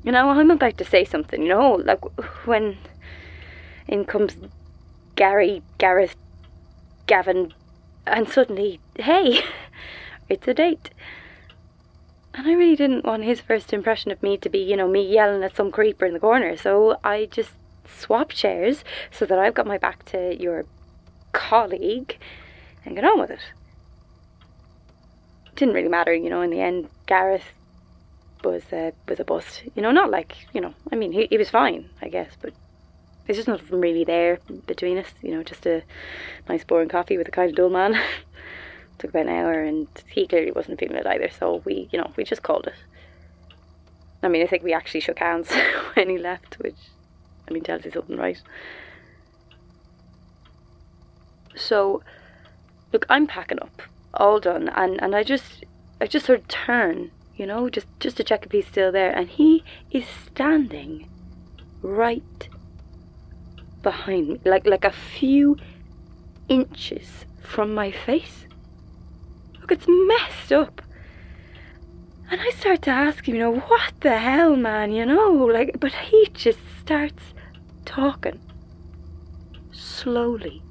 You 0.03 0.11
know, 0.11 0.29
I'm 0.31 0.51
about 0.51 0.77
to 0.79 0.85
say 0.85 1.05
something. 1.05 1.43
You 1.43 1.49
know, 1.49 1.71
like 1.75 2.01
when 2.45 2.77
in 3.87 4.03
comes 4.03 4.35
Gary, 5.15 5.63
Gareth, 5.77 6.17
Gavin, 7.07 7.53
and 8.05 8.27
suddenly, 8.27 8.81
hey, 8.99 9.43
it's 10.29 10.47
a 10.47 10.53
date. 10.53 10.89
And 12.33 12.47
I 12.47 12.53
really 12.53 12.75
didn't 12.75 13.05
want 13.05 13.23
his 13.23 13.41
first 13.41 13.73
impression 13.73 14.11
of 14.11 14.23
me 14.23 14.37
to 14.37 14.49
be, 14.49 14.57
you 14.57 14.75
know, 14.75 14.87
me 14.87 15.07
yelling 15.07 15.43
at 15.43 15.55
some 15.55 15.71
creeper 15.71 16.05
in 16.05 16.13
the 16.13 16.19
corner. 16.19 16.57
So 16.57 16.97
I 17.03 17.25
just 17.25 17.51
swapped 17.87 18.35
chairs 18.35 18.83
so 19.11 19.25
that 19.25 19.37
I've 19.37 19.53
got 19.53 19.67
my 19.67 19.77
back 19.77 20.03
to 20.05 20.35
your 20.41 20.65
colleague 21.31 22.17
and 22.85 22.95
get 22.95 23.05
on 23.05 23.19
with 23.19 23.29
it. 23.29 23.41
Didn't 25.55 25.75
really 25.75 25.89
matter, 25.89 26.13
you 26.13 26.29
know, 26.29 26.41
in 26.41 26.49
the 26.49 26.61
end, 26.61 26.89
Gareth 27.05 27.53
was 28.43 28.63
a, 28.71 28.93
was 29.07 29.19
a 29.19 29.23
bust. 29.23 29.63
You 29.75 29.83
know, 29.83 29.91
not 29.91 30.09
like, 30.09 30.35
you 30.53 30.61
know, 30.61 30.73
I 30.91 30.95
mean, 30.95 31.11
he, 31.11 31.27
he 31.29 31.37
was 31.37 31.51
fine, 31.51 31.89
I 32.01 32.09
guess, 32.09 32.31
but 32.41 32.53
there's 33.25 33.37
just 33.37 33.47
nothing 33.47 33.79
really 33.79 34.03
there 34.03 34.39
between 34.65 34.97
us, 34.97 35.13
you 35.21 35.31
know, 35.31 35.43
just 35.43 35.65
a 35.65 35.83
nice 36.49 36.63
boring 36.63 36.89
coffee 36.89 37.17
with 37.17 37.27
a 37.27 37.31
kind 37.31 37.49
of 37.49 37.55
dull 37.55 37.69
man. 37.69 37.95
Took 38.99 39.11
about 39.11 39.27
an 39.27 39.29
hour 39.29 39.61
and 39.61 39.87
he 40.07 40.27
clearly 40.27 40.51
wasn't 40.51 40.79
feeling 40.79 40.97
it 40.97 41.07
either, 41.07 41.29
so 41.29 41.61
we, 41.65 41.89
you 41.91 41.99
know, 41.99 42.11
we 42.15 42.23
just 42.23 42.43
called 42.43 42.67
it. 42.67 42.75
I 44.21 44.27
mean, 44.29 44.41
I 44.41 44.47
think 44.47 44.63
we 44.63 44.73
actually 44.73 45.01
shook 45.01 45.19
hands 45.19 45.51
when 45.95 46.09
he 46.09 46.17
left, 46.17 46.59
which, 46.59 46.77
I 47.47 47.53
mean, 47.53 47.63
tells 47.63 47.85
you 47.85 47.91
something, 47.91 48.17
right? 48.17 48.41
So, 51.55 52.01
look, 52.91 53.05
I'm 53.09 53.27
packing 53.27 53.61
up, 53.61 53.81
all 54.13 54.39
done, 54.39 54.69
and, 54.69 55.01
and 55.01 55.15
I 55.15 55.23
just, 55.23 55.65
I 55.99 56.07
just 56.07 56.25
sort 56.25 56.39
of 56.39 56.47
turn, 56.47 57.11
you 57.35 57.45
know, 57.45 57.69
just, 57.69 57.87
just 57.99 58.17
to 58.17 58.23
check 58.23 58.45
if 58.45 58.51
he's 58.51 58.67
still 58.67 58.91
there, 58.91 59.11
and 59.11 59.27
he 59.29 59.63
is 59.91 60.05
standing 60.07 61.09
right 61.81 62.47
behind 63.83 64.29
me, 64.29 64.39
like 64.45 64.65
like 64.65 64.85
a 64.85 64.91
few 64.91 65.57
inches 66.47 67.25
from 67.41 67.75
my 67.75 67.91
face. 67.91 68.47
Look, 69.63 69.71
it's 69.71 69.87
messed 69.87 70.51
up. 70.51 70.81
And 72.29 72.41
I 72.41 72.49
start 72.49 72.81
to 72.81 72.89
ask 72.89 73.25
him, 73.25 73.35
you 73.35 73.39
know, 73.39 73.55
what 73.55 73.93
the 74.01 74.17
hell, 74.17 74.57
man, 74.57 74.91
you 74.91 75.05
know, 75.05 75.31
like, 75.31 75.79
but 75.79 75.93
he 75.93 76.27
just 76.33 76.59
starts 76.81 77.23
talking 77.85 78.41
slowly, 79.71 80.61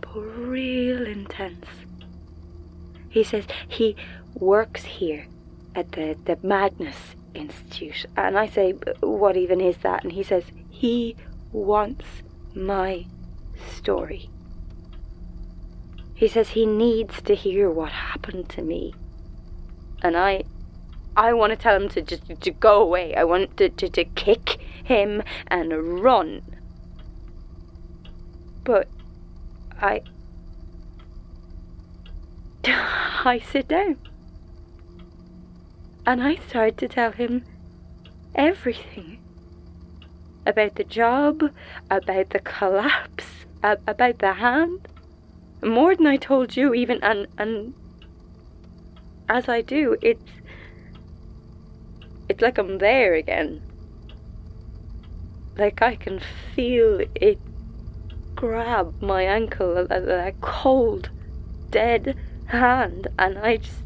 but 0.00 0.16
real 0.16 1.06
intense. 1.06 1.68
He 3.08 3.22
says 3.22 3.44
he 3.68 3.94
works 4.34 4.82
here 4.82 5.28
at 5.76 5.92
the, 5.92 6.16
the 6.24 6.36
Magnus 6.42 7.14
Institute. 7.34 8.06
And 8.16 8.36
I 8.36 8.48
say, 8.48 8.72
what 8.98 9.36
even 9.36 9.60
is 9.60 9.76
that? 9.78 10.02
And 10.02 10.10
he 10.10 10.24
says, 10.24 10.42
he 10.70 11.14
wants 11.52 12.06
my 12.52 13.06
story. 13.76 14.28
He 16.22 16.28
says 16.28 16.50
he 16.50 16.66
needs 16.66 17.20
to 17.22 17.34
hear 17.34 17.68
what 17.68 17.90
happened 17.90 18.48
to 18.50 18.62
me. 18.62 18.94
And 20.02 20.16
I 20.16 20.44
I 21.16 21.32
want 21.32 21.50
to 21.50 21.56
tell 21.56 21.74
him 21.74 21.88
to 21.88 22.00
just 22.00 22.40
to, 22.40 22.50
go 22.52 22.80
away. 22.80 23.16
I 23.16 23.24
want 23.24 23.56
to, 23.56 23.68
to, 23.68 23.88
to 23.88 24.04
kick 24.04 24.60
him 24.84 25.24
and 25.48 26.00
run. 26.00 26.42
But 28.62 28.86
I 29.80 30.02
I 32.66 33.42
sit 33.44 33.66
down. 33.66 33.96
And 36.06 36.22
I 36.22 36.36
start 36.36 36.76
to 36.76 36.86
tell 36.86 37.10
him 37.10 37.44
everything 38.36 39.18
about 40.46 40.76
the 40.76 40.84
job, 40.84 41.50
about 41.90 42.30
the 42.30 42.38
collapse, 42.38 43.44
about 43.60 44.20
the 44.20 44.34
hand. 44.34 44.86
More 45.62 45.94
than 45.94 46.06
I 46.06 46.16
told 46.16 46.56
you, 46.56 46.74
even, 46.74 46.98
and, 47.02 47.26
and 47.38 47.74
as 49.28 49.48
I 49.48 49.62
do, 49.62 49.96
it's. 50.02 50.30
It's 52.28 52.40
like 52.40 52.58
I'm 52.58 52.78
there 52.78 53.14
again. 53.14 53.62
Like 55.56 55.82
I 55.82 55.96
can 55.96 56.20
feel 56.54 57.00
it 57.14 57.38
grab 58.34 59.00
my 59.00 59.22
ankle, 59.22 59.86
a, 59.88 60.28
a 60.28 60.32
cold, 60.40 61.10
dead 61.70 62.16
hand, 62.46 63.08
and 63.18 63.38
I 63.38 63.58
just. 63.58 63.78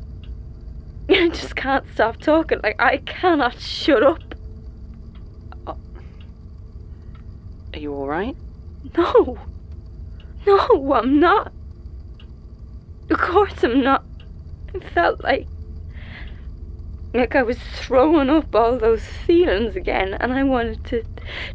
I 1.11 1.29
just 1.29 1.55
can't 1.55 1.85
stop 1.93 2.17
talking. 2.17 2.61
Like, 2.63 2.81
I 2.81 2.99
cannot 2.99 3.61
shut 3.61 4.03
up. 4.03 4.35
Are 5.67 7.79
you 7.79 7.95
alright? 7.95 8.37
No. 8.97 9.39
No, 10.47 10.93
I'm 10.95 11.21
not. 11.21 11.53
Of 13.11 13.19
course 13.19 13.63
I'm 13.63 13.83
not. 13.83 14.05
I 14.75 14.81
felt 14.81 15.23
like. 15.23 15.47
Like 17.15 17.35
I 17.35 17.43
was 17.43 17.59
throwing 17.59 18.29
up 18.29 18.55
all 18.55 18.79
those 18.79 19.05
feelings 19.05 19.75
again, 19.77 20.15
and 20.15 20.33
I 20.33 20.43
wanted 20.43 20.85
to. 20.87 21.05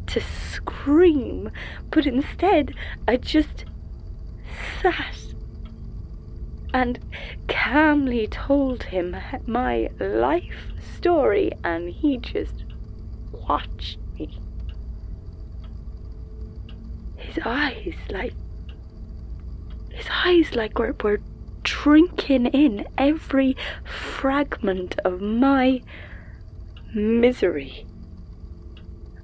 to 0.08 0.22
scream. 0.22 1.52
But 1.90 2.06
instead, 2.06 2.74
I 3.08 3.18
just. 3.18 3.66
sat. 4.82 5.18
And 6.74 7.00
calmly 7.50 8.28
told 8.28 8.84
him 8.84 9.18
my 9.46 9.90
life 10.00 10.72
story, 10.96 11.52
and 11.66 11.90
he 11.90 12.18
just 12.18 12.64
watched 13.34 13.98
me 14.18 14.40
his 17.22 17.40
eyes 17.46 17.94
like 18.10 18.34
his 19.92 20.06
eyes 20.10 20.56
like 20.56 20.78
were, 20.78 20.96
were 21.04 21.20
drinking 21.64 22.48
in 22.48 22.88
every 22.98 23.56
fragment 23.86 24.96
of 25.06 25.22
my 25.22 25.82
misery. 26.94 27.86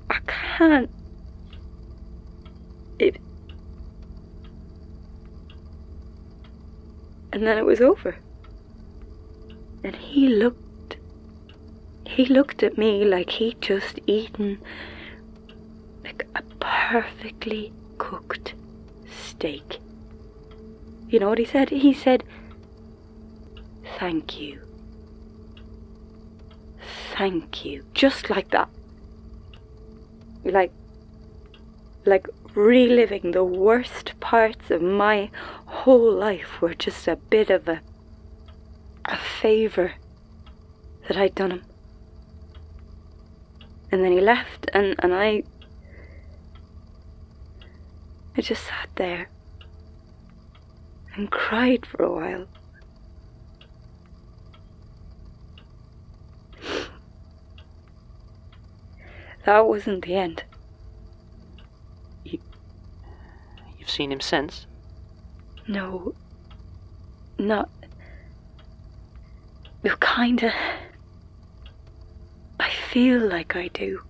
I 0.10 0.20
can't. 0.28 0.90
It. 3.00 3.18
And 7.34 7.46
then 7.46 7.58
it 7.58 7.66
was 7.66 7.82
over. 7.82 8.16
And 9.84 9.96
he 9.96 10.28
looked. 10.28 10.98
He 12.08 12.26
looked 12.26 12.64
at 12.64 12.78
me 12.78 13.06
like 13.06 13.30
he'd 13.30 13.62
just 13.62 14.00
eaten 14.08 14.60
like 16.04 16.26
a 16.36 16.42
perfectly 16.60 17.74
cooked 17.98 18.56
steak. 19.08 19.80
You 21.10 21.20
know 21.20 21.30
what 21.30 21.38
he 21.38 21.46
said? 21.46 21.70
He 21.70 21.94
said, 21.94 22.24
Thank 23.98 24.40
you. 24.40 24.62
Thank 27.16 27.66
you. 27.66 27.86
Just 27.94 28.30
like 28.30 28.52
that. 28.52 28.70
Like, 30.44 30.72
like 32.06 32.28
reliving 32.56 33.32
the 33.32 33.44
worst 33.44 34.20
parts 34.20 34.70
of 34.70 34.82
my 34.82 35.30
whole 35.66 36.12
life 36.14 36.62
were 36.62 36.74
just 36.74 37.08
a 37.08 37.16
bit 37.16 37.50
of 37.50 37.68
a, 37.68 37.82
a 39.06 39.18
favour 39.18 39.94
that 41.08 41.18
I'd 41.18 41.36
done 41.36 41.52
him. 41.52 41.64
And 43.92 44.04
then 44.04 44.12
he 44.12 44.20
left, 44.20 44.70
and, 44.74 44.96
and 45.00 45.14
I 45.14 45.44
I 48.36 48.42
just 48.42 48.66
sat 48.66 48.90
there 48.96 49.30
and 51.18 51.32
cried 51.32 51.86
for 51.86 52.04
a 52.04 52.12
while. 52.12 52.48
That 59.46 59.68
wasn't 59.68 60.06
the 60.06 60.16
end. 60.16 60.44
You, 62.24 62.40
you've 63.80 63.90
seen 63.90 64.12
him 64.12 64.22
since? 64.22 64.68
No. 65.68 66.14
Not. 67.40 67.70
You 69.84 69.96
kinda. 70.02 70.54
I 72.60 72.70
feel 72.70 73.26
like 73.26 73.56
I 73.56 73.70
do. 73.70 74.02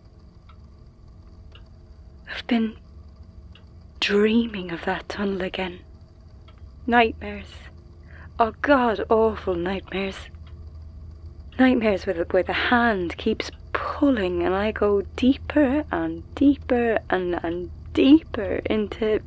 I've 2.29 2.47
been 2.47 2.75
dreaming 3.99 4.71
of 4.71 4.83
that 4.85 5.07
tunnel 5.07 5.41
again. 5.41 5.81
Nightmares. 6.89 7.47
Oh 8.39 8.53
God, 8.61 9.03
awful 9.09 9.55
nightmares. 9.55 10.15
Nightmares 11.59 12.05
where 12.05 12.13
the, 12.13 12.23
where 12.31 12.43
the 12.43 12.53
hand 12.53 13.17
keeps 13.17 13.51
pulling 13.73 14.41
and 14.41 14.55
I 14.55 14.71
go 14.71 15.01
deeper 15.17 15.83
and 15.91 16.23
deeper 16.33 16.99
and, 17.09 17.41
and 17.43 17.69
deeper 17.91 18.61
into. 18.69 19.19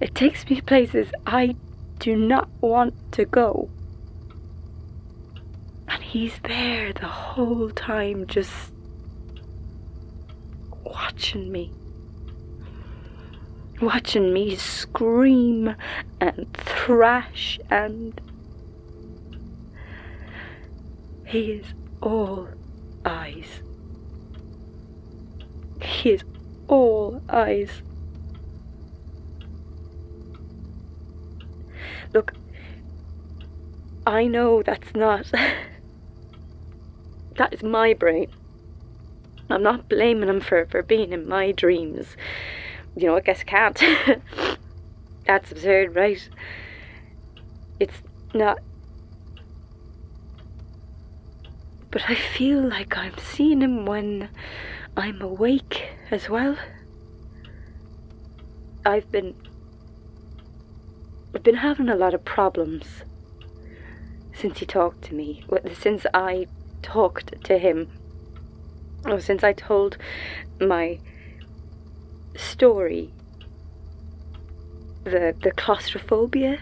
It 0.00 0.14
takes 0.14 0.48
me 0.48 0.62
places 0.62 1.08
I 1.26 1.56
do 1.98 2.16
not 2.16 2.48
want 2.62 2.94
to 3.12 3.26
go. 3.26 3.68
And 5.88 6.02
he's 6.02 6.38
there 6.42 6.94
the 6.94 7.06
whole 7.06 7.68
time, 7.68 8.26
just 8.26 8.72
watching 10.86 11.52
me. 11.52 11.70
Watching 13.80 14.32
me 14.32 14.56
scream 14.56 15.74
and 16.20 16.46
thrash, 16.52 17.58
and 17.70 18.20
he 21.26 21.52
is 21.52 21.74
all 22.00 22.48
eyes. 23.04 23.62
He 25.82 26.10
is 26.10 26.24
all 26.68 27.20
eyes. 27.28 27.82
Look, 32.12 32.32
I 34.06 34.26
know 34.26 34.62
that's 34.62 34.94
not. 34.94 35.30
that 37.36 37.52
is 37.52 37.62
my 37.62 37.94
brain. 37.94 38.26
I'm 39.50 39.62
not 39.62 39.88
blaming 39.88 40.28
him 40.28 40.40
for, 40.40 40.66
for 40.66 40.82
being 40.82 41.12
in 41.12 41.28
my 41.28 41.52
dreams. 41.52 42.16
You 42.96 43.08
know, 43.08 43.16
I 43.16 43.20
guess 43.20 43.42
can't. 43.42 43.80
that's 45.26 45.50
absurd, 45.50 45.94
right? 45.96 46.28
It's 47.80 48.02
not. 48.32 48.58
But 51.90 52.02
I 52.08 52.14
feel 52.14 52.60
like 52.68 52.96
I'm 52.96 53.16
seeing 53.18 53.62
him 53.62 53.84
when 53.84 54.28
I'm 54.96 55.20
awake 55.20 55.88
as 56.10 56.28
well. 56.28 56.56
I've 58.84 59.10
been. 59.10 59.34
I've 61.34 61.42
been 61.42 61.56
having 61.56 61.88
a 61.88 61.96
lot 61.96 62.14
of 62.14 62.24
problems 62.24 63.02
since 64.32 64.58
he 64.58 64.66
talked 64.66 65.02
to 65.02 65.14
me. 65.14 65.44
Since 65.72 66.06
I 66.14 66.46
talked 66.82 67.42
to 67.44 67.58
him. 67.58 67.88
Oh, 69.06 69.18
since 69.18 69.42
I 69.42 69.52
told 69.52 69.96
my 70.60 71.00
story. 72.36 73.12
The 75.04 75.34
the 75.42 75.52
claustrophobia 75.52 76.58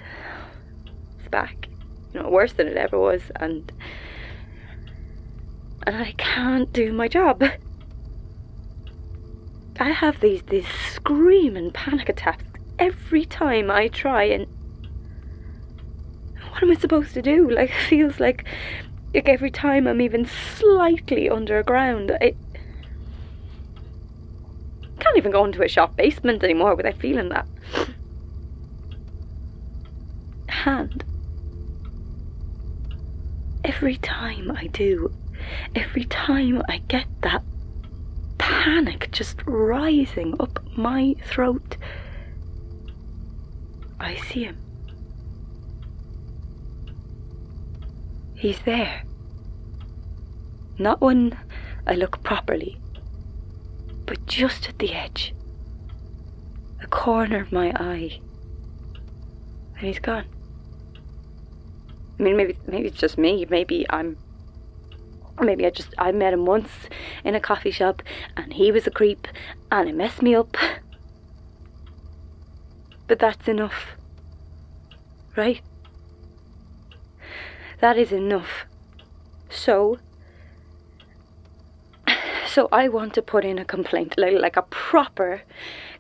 is 1.21 1.29
back. 1.31 1.69
You 2.13 2.23
know, 2.23 2.29
worse 2.29 2.53
than 2.53 2.67
it 2.67 2.77
ever 2.77 2.99
was, 2.99 3.31
and 3.37 3.73
and 5.87 5.97
I 5.97 6.13
can't 6.13 6.73
do 6.73 6.93
my 6.93 7.09
job. 7.09 7.43
I 9.81 9.91
have 9.91 10.21
these 10.21 10.43
these 10.43 10.69
screaming 10.93 11.71
panic 11.73 12.09
attacks 12.09 12.45
every 12.79 13.25
time 13.25 13.71
I 13.71 13.89
try 13.89 14.25
and 14.25 14.47
what 16.51 16.63
am 16.63 16.71
I 16.71 16.75
supposed 16.75 17.15
to 17.15 17.23
do? 17.23 17.51
Like 17.51 17.71
it 17.75 17.89
feels 17.89 18.21
like 18.21 18.45
like 19.15 19.29
every 19.29 19.51
time 19.51 19.87
I'm 19.87 20.01
even 20.01 20.27
slightly 20.27 21.29
underground, 21.29 22.13
I 22.21 22.35
can't 25.03 25.17
even 25.17 25.33
go 25.33 25.45
into 25.45 25.63
a 25.63 25.69
shop 25.69 25.97
basement 25.97 26.45
anymore 26.45 26.75
without 26.75 26.99
feeling 26.99 27.29
that 27.31 27.47
hand. 30.49 31.05
Every 33.65 33.97
time 33.97 34.51
I 34.51 34.69
do, 34.69 35.13
every 35.75 36.05
time 36.05 36.63
I 36.69 36.79
get 36.89 37.07
that 37.23 37.43
panic 38.39 39.09
just 39.13 39.43
rising 39.47 40.35
up 40.41 40.59
my 40.77 41.15
throat. 41.25 41.77
I 43.99 44.17
see 44.17 44.45
him. 44.45 44.59
He's 48.35 48.61
there. 48.61 49.05
Not 50.79 51.01
when 51.01 51.39
I 51.87 51.95
look 51.95 52.23
properly, 52.25 52.82
but 54.13 54.27
just 54.27 54.69
at 54.69 54.79
the 54.79 54.93
edge, 54.93 55.35
the 56.83 56.87
corner 56.87 57.41
of 57.41 57.51
my 57.51 57.71
eye. 57.71 58.21
And 59.79 59.87
he's 59.87 60.01
gone. 60.01 60.27
I 62.19 62.23
mean, 62.23 62.37
maybe 62.37 62.59
maybe 62.67 62.89
it's 62.89 62.99
just 62.99 63.17
me. 63.17 63.47
Maybe 63.49 63.87
I'm 63.89 64.19
maybe 65.41 65.65
I 65.65 65.71
just 65.71 65.95
I 65.97 66.13
met 66.13 66.35
him 66.35 66.45
once 66.45 66.69
in 67.25 67.35
a 67.35 67.41
coffee 67.41 67.71
shop 67.71 68.03
and 68.37 68.53
he 68.53 68.71
was 68.71 68.87
a 68.87 68.91
creep 68.91 69.27
and 69.71 69.89
it 69.89 69.95
messed 69.95 70.21
me 70.21 70.35
up. 70.35 70.59
But 73.07 73.19
that's 73.19 73.49
enough. 73.49 73.97
Right? 75.37 75.63
That 77.81 77.97
is 77.97 78.13
enough. 78.13 78.67
So 79.49 79.99
so 82.53 82.69
I 82.71 82.89
want 82.89 83.15
to 83.15 83.23
put 83.23 83.45
in 83.45 83.59
a 83.59 83.65
complaint, 83.65 84.15
like, 84.19 84.35
like 84.35 84.57
a 84.57 84.63
proper 84.63 85.43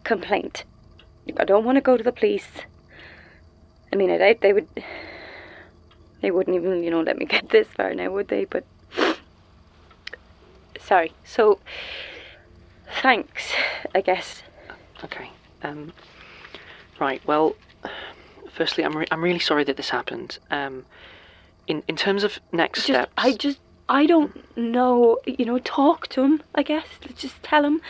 complaint. 0.05 0.65
I 1.39 1.45
don't 1.45 1.65
want 1.65 1.77
to 1.77 1.81
go 1.81 1.97
to 1.97 2.03
the 2.03 2.13
police. 2.13 2.49
I 3.93 3.97
mean, 3.97 4.11
I 4.11 4.19
doubt 4.19 4.41
they 4.41 4.53
would. 4.53 4.69
They 6.21 6.31
wouldn't 6.31 6.55
even, 6.55 6.85
you 6.85 6.91
know, 6.91 7.01
let 7.01 7.19
me 7.19 7.25
get 7.35 7.49
this 7.49 7.67
far 7.69 7.95
now, 7.95 8.11
would 8.11 8.29
they? 8.29 8.45
But 8.45 8.65
sorry. 10.79 11.13
So, 11.25 11.59
thanks, 13.01 13.53
I 13.95 14.03
guess. 14.03 14.43
Okay. 15.03 15.31
Um, 15.63 15.93
right. 17.01 17.21
Well, 17.27 17.57
firstly, 18.53 18.85
I'm 18.85 18.97
re- 18.97 19.09
I'm 19.11 19.23
really 19.23 19.41
sorry 19.41 19.65
that 19.65 19.77
this 19.77 19.91
happened. 19.91 20.39
Um, 20.51 20.85
in 21.67 21.83
in 21.89 21.97
terms 21.97 22.25
of 22.25 22.39
next 22.53 22.81
just, 22.81 22.89
steps, 22.89 23.13
I 23.17 23.33
just 23.33 23.59
I 23.89 24.07
don't 24.07 24.57
know. 24.57 25.19
You 25.27 25.45
know, 25.45 25.59
talk 25.59 26.09
to 26.09 26.23
him. 26.23 26.43
I 26.55 26.63
guess 26.63 26.87
just 27.17 27.43
tell 27.43 27.65
him. 27.65 27.81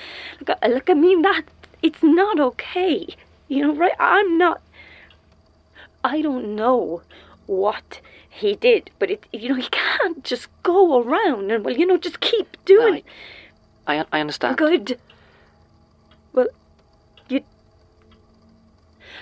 Look, 0.41 0.59
look. 0.67 0.91
I 0.91 0.95
mean 0.95 1.23
that 1.23 1.45
it's 1.83 2.03
not 2.03 2.41
okay. 2.41 3.17
You 3.49 3.67
know, 3.67 3.75
right? 3.75 3.93
I'm 3.99 4.39
not. 4.39 4.61
I 6.05 6.23
don't 6.23 6.57
know 6.57 7.03
what 7.47 8.01
he 8.29 8.55
did, 8.55 8.91
but 8.99 9.11
it, 9.11 9.27
you 9.33 9.51
know, 9.51 9.55
he 9.55 9.69
can't 9.71 10.25
just 10.25 10.49
go 10.63 11.03
around 11.03 11.51
and 11.51 11.65
well, 11.65 11.77
you 11.77 11.87
know, 11.87 11.99
just 11.99 12.21
keep 12.21 12.57
doing. 12.65 13.03
I, 13.87 13.99
I, 13.99 14.05
I 14.13 14.21
understand. 14.21 14.57
Good. 14.57 14.99
Well, 16.33 16.49
you. 17.29 17.45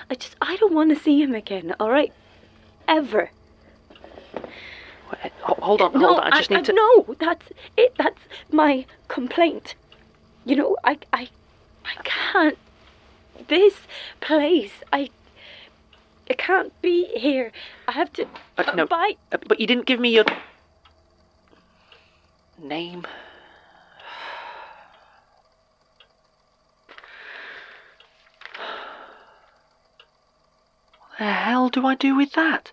I 0.09 0.15
just, 0.15 0.37
I 0.41 0.57
don't 0.57 0.75
want 0.75 0.91
to 0.91 0.97
see 0.97 1.21
him 1.21 1.35
again. 1.35 1.75
All 1.81 1.91
right, 1.91 2.13
ever. 2.87 3.31
Hold 5.43 5.81
on, 5.81 5.93
no, 5.93 6.07
hold 6.07 6.21
on. 6.21 6.33
I 6.33 6.39
just 6.39 6.51
need 6.51 6.65
to. 6.67 6.73
No, 6.73 7.15
that's 7.19 7.47
it. 7.77 7.95
That's 7.99 8.21
my 8.51 8.87
complaint. 9.09 9.75
You 10.45 10.57
know, 10.57 10.77
I, 10.85 10.99
I, 11.13 11.29
I 11.85 12.03
can't. 12.05 12.59
This 13.49 13.75
place, 14.21 14.73
I 14.93 15.11
I 16.31 16.35
can't 16.35 16.73
be 16.81 17.07
here. 17.17 17.51
I 17.89 17.93
have 17.93 18.13
to. 18.15 18.27
Uh, 18.57 18.73
no, 18.77 18.85
uh, 18.85 19.39
but 19.49 19.59
you 19.59 19.67
didn't 19.67 19.87
give 19.87 19.99
me 19.99 20.15
your 20.15 20.25
name. 22.63 23.05
What 31.01 31.19
the 31.19 31.25
hell 31.25 31.69
do 31.69 31.85
I 31.85 31.97
do 31.97 32.15
with 32.15 32.33
that? 32.35 32.71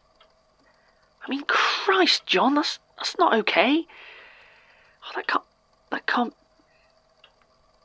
I 1.26 1.30
mean, 1.30 1.44
Christ, 1.88 2.26
Jon, 2.26 2.56
that's 2.56 2.80
that's 2.98 3.18
not 3.18 3.34
okay. 3.34 3.86
Oh, 5.06 5.12
that 5.16 5.26
can't. 5.26 5.44
That 5.90 6.06
can't. 6.06 6.34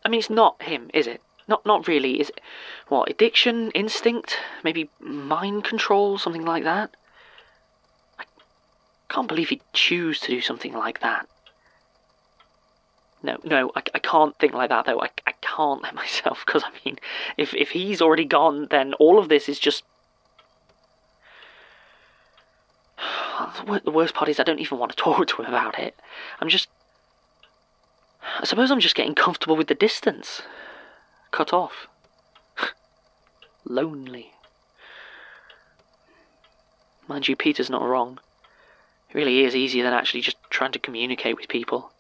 I 0.05 0.09
mean, 0.09 0.19
it's 0.19 0.29
not 0.29 0.61
him, 0.61 0.91
is 0.93 1.07
it? 1.07 1.21
Not 1.47 1.65
not 1.65 1.87
really. 1.87 2.21
Is 2.21 2.31
it 2.31 2.41
what 2.88 3.09
addiction, 3.09 3.71
instinct, 3.77 4.38
maybe 4.65 4.91
mind 4.99 5.62
control, 5.62 6.19
something 6.19 6.45
like 6.45 6.65
that? 6.65 6.97
I 8.19 8.25
can't 9.09 9.29
believe 9.29 9.51
he'd 9.51 9.62
choose 9.73 10.19
to 10.23 10.33
do 10.33 10.41
something 10.41 10.73
like 10.73 10.99
that. 10.99 11.29
No, 13.23 13.38
no, 13.45 13.71
I, 13.77 13.83
I 13.95 14.01
can't 14.01 14.37
think 14.37 14.53
like 14.53 14.71
that 14.71 14.85
though. 14.85 15.01
I, 15.01 15.11
I 15.29 15.33
can't 15.43 15.81
let 15.85 15.95
myself 15.95 16.43
because 16.45 16.65
I 16.65 16.73
mean, 16.85 16.99
if 17.37 17.55
if 17.55 17.71
he's 17.71 18.03
already 18.03 18.25
gone, 18.25 18.67
then 18.73 18.95
all 18.95 19.21
of 19.21 19.29
this 19.29 19.49
is 19.49 19.61
just. 19.61 19.85
The 23.85 23.91
worst 23.91 24.15
part 24.15 24.29
is 24.29 24.41
I 24.41 24.45
don't 24.45 24.61
even 24.61 24.79
want 24.79 24.93
to 24.93 24.97
talk 25.03 25.27
to 25.27 25.43
him 25.43 25.47
about 25.47 25.79
it. 25.79 25.99
I'm 26.41 26.49
just. 26.49 26.69
I 28.38 28.45
suppose 28.45 28.71
I'm 28.71 28.81
just 28.81 28.95
getting 28.95 29.15
comfortable 29.15 29.57
with 29.57 29.67
the 29.67 29.75
distance 29.75 30.43
cut 31.33 31.53
off. 31.53 31.88
Lonely. 33.65 34.33
Mind 37.09 37.27
you, 37.27 37.35
Peter's 37.35 37.71
not 37.71 37.83
wrong. 37.83 38.21
It 39.11 39.17
really 39.17 39.45
is 39.45 39.57
easier 39.57 39.83
than 39.83 39.93
actually 39.93 40.21
just 40.21 40.37
trying 40.51 40.73
to 40.73 40.79
communicate 40.79 41.37
with 41.37 41.49
people. 41.49 41.91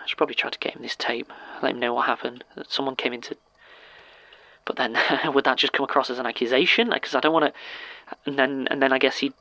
I 0.00 0.06
should 0.06 0.18
probably 0.18 0.34
try 0.34 0.50
to 0.50 0.58
get 0.58 0.74
him 0.74 0.82
this 0.82 0.96
tape, 0.96 1.32
let 1.62 1.72
him 1.72 1.80
know 1.80 1.94
what 1.94 2.06
happened, 2.06 2.44
that 2.54 2.70
someone 2.70 2.96
came 2.96 3.12
into. 3.12 3.36
But 4.64 4.76
then, 4.76 4.96
would 5.34 5.44
that 5.44 5.58
just 5.58 5.72
come 5.72 5.84
across 5.84 6.10
as 6.10 6.18
an 6.18 6.26
accusation? 6.26 6.90
Because 6.92 7.14
I 7.14 7.20
don't 7.20 7.32
want 7.32 7.46
to. 7.46 8.16
And 8.26 8.38
then, 8.38 8.68
and 8.70 8.82
then 8.82 8.92
I 8.92 8.98
guess 8.98 9.18
he'd 9.18 9.32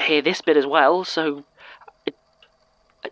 hear 0.00 0.22
this 0.22 0.40
bit 0.40 0.56
as 0.56 0.66
well. 0.66 1.04
So, 1.04 1.44
I... 2.06 2.12
I... 3.04 3.10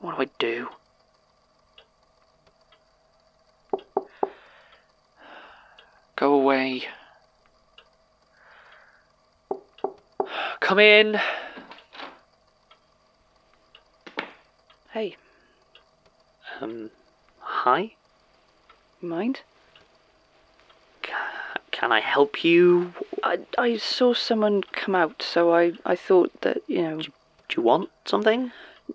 what 0.00 0.16
do 0.16 0.22
I 0.22 0.26
do? 0.38 0.68
Go 6.16 6.32
away. 6.32 6.84
Come 10.60 10.78
in. 10.78 11.20
Hey, 14.92 15.16
Um, 16.60 16.90
hi? 17.38 17.92
mind? 19.02 19.42
Can 21.70 21.92
I 21.92 22.00
help 22.00 22.42
you? 22.42 22.94
I, 23.26 23.38
I 23.58 23.76
saw 23.76 24.14
someone 24.14 24.62
come 24.62 24.94
out, 24.94 25.22
so 25.22 25.52
I, 25.54 25.72
I 25.84 25.96
thought 25.96 26.40
that, 26.42 26.58
you 26.68 26.82
know. 26.82 27.00
Do 27.00 27.54
you 27.56 27.62
want 27.62 27.90
something? 28.04 28.52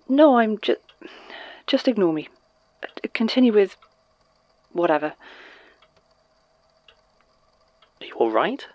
No, 0.08 0.36
I'm 0.38 0.58
just. 0.58 0.80
Just 1.66 1.88
ignore 1.88 2.12
me. 2.12 2.28
Continue 3.14 3.52
with. 3.52 3.76
whatever. 4.72 5.14
Are 8.00 8.06
you 8.06 8.14
alright? 8.16 8.66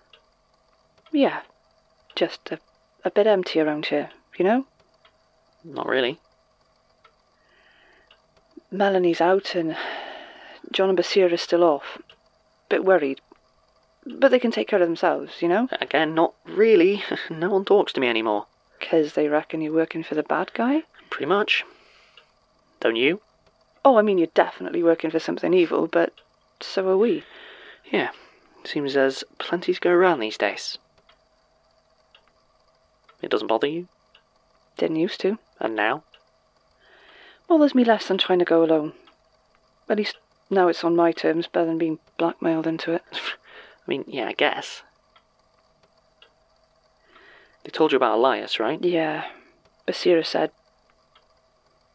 Yeah. 1.11 1.41
Just 2.15 2.51
a, 2.51 2.59
a 3.03 3.11
bit 3.11 3.27
empty 3.27 3.59
around 3.59 3.87
here, 3.87 4.09
you 4.37 4.45
know? 4.45 4.65
Not 5.63 5.87
really. 5.87 6.19
Melanie's 8.71 9.21
out 9.21 9.55
and 9.55 9.75
Jon 10.71 10.89
and 10.89 10.97
Basira 10.97 11.33
are 11.33 11.37
still 11.37 11.63
off. 11.63 12.01
Bit 12.69 12.83
worried. 12.83 13.21
But 14.09 14.31
they 14.31 14.39
can 14.39 14.51
take 14.51 14.69
care 14.69 14.81
of 14.81 14.87
themselves, 14.87 15.41
you 15.41 15.49
know? 15.49 15.67
Again, 15.81 16.15
not 16.15 16.33
really. 16.45 17.03
no 17.29 17.49
one 17.49 17.65
talks 17.65 17.91
to 17.93 17.99
me 17.99 18.07
anymore. 18.07 18.45
'Cause 18.79 19.13
they 19.13 19.27
reckon 19.27 19.59
you're 19.61 19.73
working 19.73 20.03
for 20.03 20.15
the 20.15 20.23
bad 20.23 20.53
guy? 20.53 20.83
Pretty 21.09 21.25
much. 21.25 21.65
Don't 22.79 22.95
you? 22.95 23.21
Oh, 23.83 23.97
I 23.97 24.01
mean, 24.01 24.17
you're 24.17 24.27
definitely 24.27 24.83
working 24.83 25.09
for 25.09 25.19
something 25.19 25.53
evil, 25.53 25.87
but 25.87 26.13
so 26.61 26.87
are 26.89 26.97
we. 26.97 27.23
Yeah. 27.85 28.11
Seems 28.63 28.93
there's 28.93 29.23
plenty 29.39 29.73
to 29.73 29.79
go 29.79 29.91
around 29.91 30.19
these 30.19 30.37
days. 30.37 30.77
It 33.21 33.31
doesn't 33.31 33.47
bother 33.47 33.67
you? 33.67 33.87
Didn't 34.77 34.97
used 34.97 35.19
to. 35.21 35.39
And 35.59 35.75
now? 35.75 36.03
Bothers 37.47 37.73
me 37.73 37.83
less 37.83 38.07
than 38.07 38.17
trying 38.17 38.39
to 38.39 38.45
go 38.45 38.63
alone. 38.63 38.93
At 39.89 39.97
least 39.97 40.17
now 40.49 40.67
it's 40.67 40.83
on 40.83 40.95
my 40.95 41.11
terms, 41.11 41.47
better 41.47 41.65
than 41.65 41.77
being 41.77 41.99
blackmailed 42.17 42.67
into 42.67 42.93
it. 42.93 43.03
I 43.87 43.89
mean, 43.89 44.03
yeah, 44.07 44.27
I 44.27 44.33
guess. 44.33 44.83
They 47.63 47.69
told 47.69 47.91
you 47.91 47.95
about 47.95 48.17
Elias, 48.17 48.59
right? 48.59 48.83
Yeah. 48.83 49.25
Basira 49.87 50.25
said. 50.25 50.51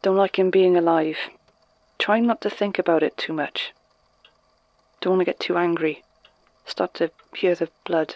Don't 0.01 0.17
like 0.17 0.39
him 0.39 0.49
being 0.49 0.75
alive. 0.75 1.17
Trying 1.99 2.25
not 2.25 2.41
to 2.41 2.49
think 2.49 2.79
about 2.79 3.03
it 3.03 3.15
too 3.15 3.33
much. 3.33 3.73
Don't 5.01 5.11
want 5.11 5.21
to 5.21 5.25
get 5.25 5.39
too 5.39 5.57
angry. 5.57 6.03
Start 6.65 6.95
to 6.95 7.11
hear 7.35 7.55
the 7.55 7.69
blood. 7.85 8.15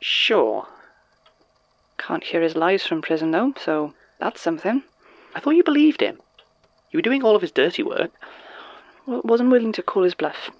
Sure. 0.00 0.66
Can't 1.98 2.24
hear 2.24 2.40
his 2.40 2.56
lies 2.56 2.86
from 2.86 3.02
prison, 3.02 3.30
though, 3.30 3.52
so 3.62 3.92
that's 4.18 4.40
something. 4.40 4.82
I 5.34 5.40
thought 5.40 5.50
you 5.50 5.62
believed 5.62 6.00
him. 6.00 6.18
You 6.90 6.98
were 6.98 7.02
doing 7.02 7.22
all 7.22 7.36
of 7.36 7.42
his 7.42 7.52
dirty 7.52 7.82
work. 7.82 8.10
Well, 9.06 9.20
wasn't 9.22 9.50
willing 9.50 9.72
to 9.72 9.82
call 9.82 10.02
his 10.02 10.14
bluff. 10.14 10.50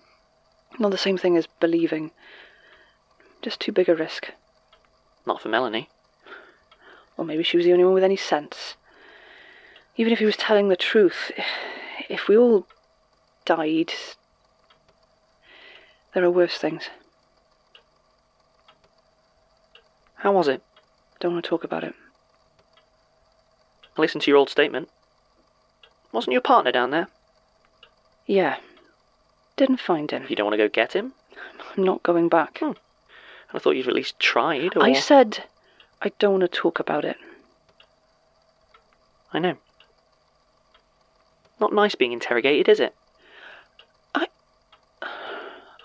Not 0.78 0.90
the 0.90 0.98
same 0.98 1.18
thing 1.18 1.37
as 1.37 1.46
believing. 1.46 2.11
Just 3.42 3.61
too 3.61 3.72
big 3.72 3.88
a 3.88 3.94
risk. 3.94 4.33
Not 5.26 5.40
for 5.40 5.48
Melanie. 5.48 5.88
Or 7.16 7.24
maybe 7.24 7.42
she 7.42 7.56
was 7.56 7.66
the 7.66 7.72
only 7.72 7.85
one 7.85 7.94
with 7.94 8.04
any 8.04 8.16
sense. 8.16 8.76
Even 9.96 10.12
if 10.12 10.18
he 10.18 10.24
was 10.24 10.37
telling 10.37 10.68
the 10.68 10.76
truth, 10.76 11.30
if 12.09 12.28
we 12.28 12.37
all 12.37 12.66
died, 13.44 13.92
there 16.14 16.24
are 16.24 16.30
worse 16.30 16.56
things. 16.56 16.88
How 20.14 20.33
was 20.33 20.48
it? 20.48 20.62
Don't 21.18 21.33
want 21.33 21.44
to 21.44 21.48
talk 21.48 21.64
about 21.64 21.85
it. 21.85 21.94
I 23.96 24.00
listened 24.00 24.22
to 24.22 24.30
your 24.30 24.38
old 24.38 24.50
statement. 24.50 24.88
Wasn't 26.12 26.33
your 26.33 26.40
partner 26.40 26.72
down 26.72 26.90
there? 26.90 27.09
Yeah. 28.26 28.56
Didn't 29.61 29.81
find 29.81 30.11
him. 30.11 30.25
You 30.27 30.37
don't 30.37 30.46
want 30.46 30.55
to 30.55 30.57
go 30.57 30.70
get 30.70 30.94
him? 30.94 31.12
I'm 31.77 31.85
not 31.85 32.03
going 32.03 32.31
back. 32.31 32.61
Hmm. 32.61 32.73
I 33.53 33.59
thought 33.59 33.73
you'd 33.73 33.88
at 33.88 33.92
least 33.92 34.18
tried, 34.18 34.75
or... 34.75 34.83
I 34.83 34.94
said 34.94 35.44
I 36.01 36.12
don't 36.18 36.40
want 36.40 36.51
to 36.51 36.59
talk 36.61 36.81
about 36.81 37.05
it. 37.05 37.18
I 39.35 39.38
know. 39.38 39.59
Not 41.61 41.75
nice 41.75 41.94
being 41.94 42.12
interrogated, 42.12 42.70
is 42.70 42.81
it? 42.81 42.94
I. 44.14 44.29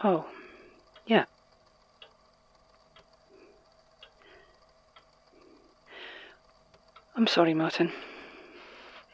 Oh, 0.05 0.25
Yeah. 1.05 1.25
I'm 7.13 7.27
sorry, 7.27 7.53
Martin. 7.53 7.91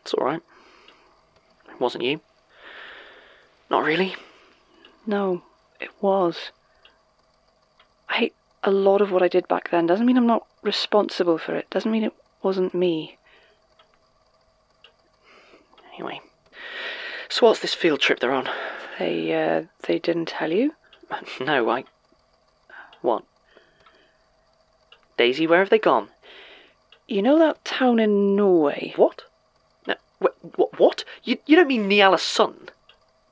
It's 0.02 0.14
alright. 0.14 0.44
It 1.68 1.80
wasn't 1.80 2.04
you. 2.04 2.22
Not 3.72 3.84
really. 3.84 4.16
No, 5.06 5.44
it 5.80 5.90
was. 6.02 6.52
I 8.10 8.14
hate 8.16 8.36
a 8.64 8.72
lot 8.72 9.02
of 9.02 9.12
what 9.12 9.24
I 9.24 9.28
did 9.28 9.48
back 9.48 9.70
then. 9.72 9.88
Doesn't 9.88 10.06
mean 10.06 10.18
I'm 10.18 10.28
not 10.28 10.46
responsible 10.62 11.38
for 11.38 11.56
it. 11.56 11.70
Doesn't 11.70 11.92
mean 11.92 12.04
it 12.04 12.14
wasn't 12.44 12.74
me. 12.76 13.18
Anyway. 15.94 16.22
So 17.30 17.48
what's 17.48 17.60
this 17.60 17.74
field 17.74 18.02
trip 18.02 18.20
they're 18.20 18.32
on? 18.32 18.50
They, 19.00 19.34
uh, 19.34 19.64
they 19.88 20.00
didn't 20.00 20.28
tell 20.28 20.52
you? 20.52 20.74
No, 21.40 21.70
I... 21.70 21.84
What? 23.02 23.24
Daisy, 25.18 25.46
where 25.48 25.60
have 25.60 25.70
they 25.70 25.80
gone? 25.80 26.10
You 27.08 27.22
know 27.22 27.38
that 27.40 27.66
town 27.66 28.00
in 28.00 28.36
Norway? 28.36 28.94
What? 28.96 29.24
No, 29.88 29.96
wh- 30.20 30.58
what? 30.58 30.80
What? 30.80 31.04
You, 31.24 31.38
you 31.46 31.56
don't 31.56 31.68
mean 31.68 31.88
Ny-Ålesund? 31.88 32.70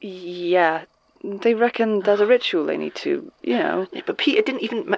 Yeah. 0.02 0.86
They 1.24 1.54
reckon 1.54 2.02
there's 2.02 2.22
a 2.22 2.26
ah. 2.26 2.28
ritual 2.28 2.66
they 2.66 2.78
need 2.78 2.96
to, 2.96 3.32
you 3.42 3.58
know. 3.58 3.88
Yeah, 3.92 4.02
but 4.06 4.18
Peter 4.18 4.42
didn't 4.42 4.62
even... 4.62 4.90
Ma- 4.90 4.98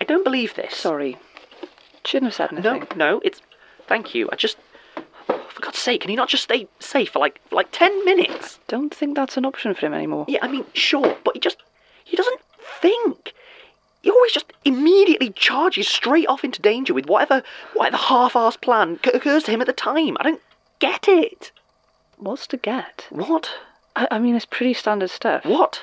I 0.00 0.04
don't 0.04 0.24
believe 0.24 0.54
this. 0.54 0.74
Sorry. 0.74 1.16
Shouldn't 2.04 2.32
have 2.32 2.34
said 2.34 2.52
anything. 2.52 2.86
No, 2.96 3.12
no, 3.12 3.20
it's... 3.24 3.40
Thank 3.86 4.14
you. 4.14 4.28
I 4.32 4.36
just... 4.36 4.56
Oh, 5.28 5.46
for 5.48 5.62
God's 5.62 5.78
sake, 5.78 6.02
can 6.02 6.10
he 6.10 6.16
not 6.16 6.28
just 6.28 6.42
stay 6.42 6.68
safe 6.80 7.10
for 7.10 7.18
like 7.18 7.40
for 7.48 7.56
like 7.56 7.68
ten 7.70 8.04
minutes? 8.04 8.58
Don't 8.68 8.94
think 8.94 9.16
that's 9.16 9.36
an 9.36 9.46
option 9.46 9.74
for 9.74 9.86
him 9.86 9.94
anymore. 9.94 10.26
Yeah, 10.28 10.40
I 10.42 10.48
mean, 10.48 10.66
sure, 10.74 11.16
but 11.24 11.34
he 11.34 11.40
just 11.40 11.62
he 12.04 12.16
doesn't 12.16 12.40
think. 12.80 13.32
He 14.02 14.10
always 14.10 14.32
just 14.32 14.52
immediately 14.66 15.30
charges 15.30 15.88
straight 15.88 16.26
off 16.28 16.44
into 16.44 16.60
danger 16.60 16.92
with 16.92 17.06
whatever 17.06 17.42
whatever 17.72 17.96
half-assed 17.96 18.60
plan 18.60 18.98
c- 19.02 19.12
occurs 19.12 19.44
to 19.44 19.50
him 19.50 19.62
at 19.62 19.66
the 19.66 19.72
time. 19.72 20.16
I 20.20 20.24
don't 20.24 20.42
get 20.78 21.08
it. 21.08 21.52
What's 22.18 22.46
to 22.48 22.58
get? 22.58 23.06
What? 23.08 23.50
I, 23.96 24.08
I 24.12 24.18
mean, 24.18 24.36
it's 24.36 24.44
pretty 24.44 24.74
standard 24.74 25.10
stuff. 25.10 25.44
What? 25.44 25.80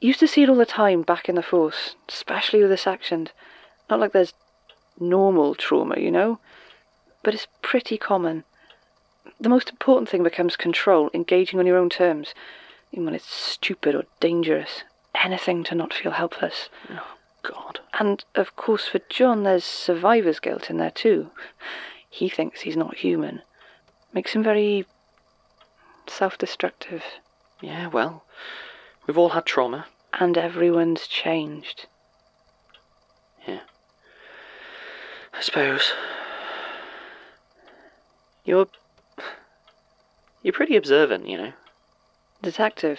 Used 0.00 0.20
to 0.20 0.28
see 0.28 0.42
it 0.42 0.48
all 0.48 0.56
the 0.56 0.66
time 0.66 1.02
back 1.02 1.28
in 1.28 1.34
the 1.34 1.42
force, 1.42 1.96
especially 2.08 2.60
with 2.60 2.70
this 2.70 2.86
accent. 2.86 3.32
Not 3.88 4.00
like 4.00 4.12
there's 4.12 4.32
normal 4.98 5.54
trauma, 5.54 5.98
you 5.98 6.10
know? 6.10 6.38
But 7.22 7.34
it's 7.34 7.48
pretty 7.60 7.98
common. 7.98 8.44
The 9.38 9.48
most 9.48 9.70
important 9.70 10.08
thing 10.08 10.22
becomes 10.22 10.56
control, 10.56 11.10
engaging 11.12 11.58
on 11.58 11.66
your 11.66 11.76
own 11.76 11.90
terms, 11.90 12.34
even 12.92 13.04
when 13.04 13.14
it's 13.14 13.30
stupid 13.30 13.94
or 13.94 14.04
dangerous. 14.20 14.84
Anything 15.14 15.64
to 15.64 15.74
not 15.74 15.92
feel 15.92 16.12
helpless. 16.12 16.70
Oh 16.90 17.16
God. 17.42 17.80
And 17.98 18.24
of 18.34 18.56
course, 18.56 18.88
for 18.88 19.00
Jon, 19.10 19.42
there's 19.42 19.64
survivor's 19.64 20.40
guilt 20.40 20.70
in 20.70 20.78
there 20.78 20.90
too. 20.90 21.30
He 22.08 22.28
thinks 22.28 22.62
he's 22.62 22.76
not 22.76 22.96
human. 22.96 23.42
Makes 24.14 24.32
him 24.32 24.42
very 24.42 24.86
self 26.10 26.36
destructive. 26.38 27.02
Yeah, 27.60 27.86
well, 27.88 28.24
we've 29.06 29.18
all 29.18 29.30
had 29.30 29.46
trauma. 29.46 29.86
And 30.12 30.36
everyone's 30.36 31.06
changed. 31.06 31.86
Yeah. 33.46 33.60
I 35.32 35.40
suppose. 35.40 35.92
You're. 38.44 38.66
You're 40.42 40.52
pretty 40.52 40.76
observant, 40.76 41.28
you 41.28 41.36
know. 41.36 41.52
Detective, 42.42 42.98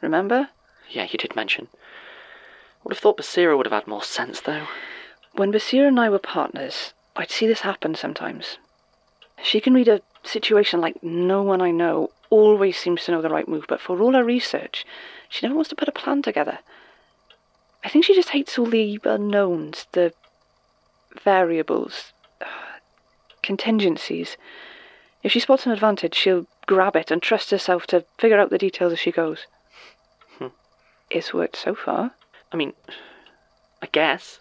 remember? 0.00 0.50
Yeah, 0.90 1.06
you 1.10 1.18
did 1.18 1.34
mention. 1.34 1.68
Would 2.84 2.92
have 2.92 3.00
thought 3.00 3.16
Basira 3.16 3.56
would 3.56 3.66
have 3.66 3.72
had 3.72 3.86
more 3.86 4.02
sense, 4.02 4.40
though. 4.40 4.66
When 5.32 5.50
Basira 5.50 5.88
and 5.88 5.98
I 5.98 6.10
were 6.10 6.18
partners, 6.18 6.92
I'd 7.16 7.30
see 7.30 7.46
this 7.46 7.60
happen 7.60 7.94
sometimes. 7.94 8.58
She 9.42 9.60
can 9.60 9.72
read 9.72 9.88
a 9.88 10.02
situation 10.24 10.80
like 10.80 11.02
no 11.02 11.42
one 11.42 11.60
I 11.60 11.70
know 11.70 12.10
always 12.30 12.78
seems 12.78 13.04
to 13.04 13.12
know 13.12 13.22
the 13.22 13.28
right 13.28 13.48
move, 13.48 13.66
but 13.68 13.80
for 13.80 14.00
all 14.00 14.12
her 14.14 14.24
research, 14.24 14.86
she 15.28 15.44
never 15.44 15.54
wants 15.54 15.68
to 15.70 15.76
put 15.76 15.88
a 15.88 15.92
plan 15.92 16.22
together. 16.22 16.58
I 17.84 17.88
think 17.88 18.04
she 18.04 18.14
just 18.14 18.30
hates 18.30 18.58
all 18.58 18.66
the 18.66 18.98
unknowns, 19.04 19.86
the 19.92 20.12
variables, 21.24 22.12
uh, 22.40 22.46
contingencies. 23.42 24.36
If 25.22 25.32
she 25.32 25.40
spots 25.40 25.66
an 25.66 25.72
advantage, 25.72 26.14
she'll 26.14 26.46
grab 26.66 26.96
it 26.96 27.10
and 27.10 27.20
trust 27.20 27.50
herself 27.50 27.86
to 27.88 28.04
figure 28.18 28.38
out 28.38 28.50
the 28.50 28.58
details 28.58 28.92
as 28.92 28.98
she 28.98 29.12
goes. 29.12 29.46
Hmm. 30.38 30.48
It's 31.10 31.34
worked 31.34 31.56
so 31.56 31.74
far. 31.74 32.12
I 32.52 32.56
mean, 32.56 32.72
I 33.82 33.86
guess. 33.90 34.40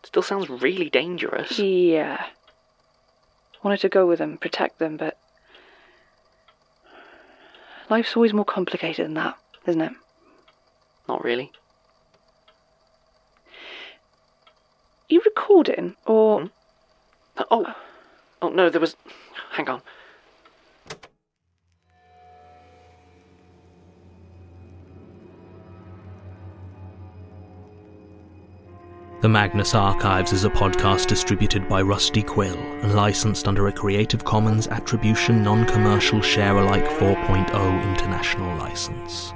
It 0.00 0.08
still 0.08 0.22
sounds 0.22 0.50
really 0.50 0.90
dangerous. 0.90 1.58
Yeah. 1.58 2.26
Wanted 3.62 3.80
to 3.80 3.88
go 3.88 4.06
with 4.06 4.18
them, 4.18 4.38
protect 4.38 4.78
them, 4.78 4.96
but. 4.96 5.18
Life's 7.88 8.16
always 8.16 8.32
more 8.32 8.44
complicated 8.44 9.06
than 9.06 9.14
that, 9.14 9.38
isn't 9.66 9.80
it? 9.80 9.92
Not 11.08 11.22
really. 11.22 11.52
You 15.08 15.20
recording, 15.24 15.96
or. 16.06 16.40
Hmm? 16.40 16.46
Oh, 17.50 17.74
oh 18.40 18.48
no, 18.48 18.68
there 18.70 18.80
was. 18.80 18.96
Hang 19.52 19.68
on. 19.68 19.82
The 29.22 29.28
Magnus 29.28 29.74
Archives 29.76 30.32
is 30.32 30.44
a 30.44 30.50
podcast 30.50 31.06
distributed 31.06 31.68
by 31.68 31.80
Rusty 31.80 32.24
Quill 32.24 32.56
and 32.56 32.96
licensed 32.96 33.46
under 33.46 33.68
a 33.68 33.72
Creative 33.72 34.24
Commons 34.24 34.66
Attribution 34.66 35.44
Non 35.44 35.64
Commercial 35.64 36.20
Share 36.20 36.56
Alike 36.56 36.86
4.0 36.98 37.88
International 37.88 38.58
License. 38.58 39.32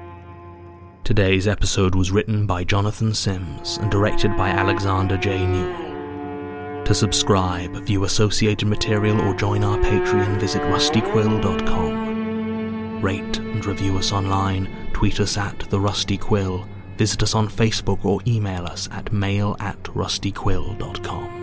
Today's 1.05 1.47
episode 1.47 1.95
was 1.95 2.11
written 2.11 2.47
by 2.47 2.65
Jonathan 2.65 3.15
Sims 3.15 3.77
and 3.77 3.89
directed 3.89 4.37
by 4.37 4.49
Alexander 4.49 5.17
J. 5.17 5.47
Newall. 5.47 6.83
To 6.83 6.93
subscribe, 6.93 7.77
view 7.85 8.03
associated 8.03 8.67
material, 8.67 9.21
or 9.21 9.37
join 9.37 9.63
our 9.63 9.79
Patreon, 9.79 10.41
visit 10.41 10.63
rustyquill.com. 10.63 13.01
Rate 13.01 13.39
and 13.39 13.65
review 13.65 13.99
us 13.99 14.11
online, 14.11 14.69
tweet 14.93 15.21
us 15.21 15.39
at 15.39 15.61
The 15.61 15.79
Rusty 15.79 16.19
Quill, 16.19 16.67
visit 16.97 17.23
us 17.23 17.35
on 17.35 17.49
Facebook, 17.49 18.05
or 18.05 18.21
email 18.27 18.65
us 18.67 18.89
at 18.93 19.13
mail 19.13 19.57
at 19.61 19.83
rustyquill.com. 19.85 21.37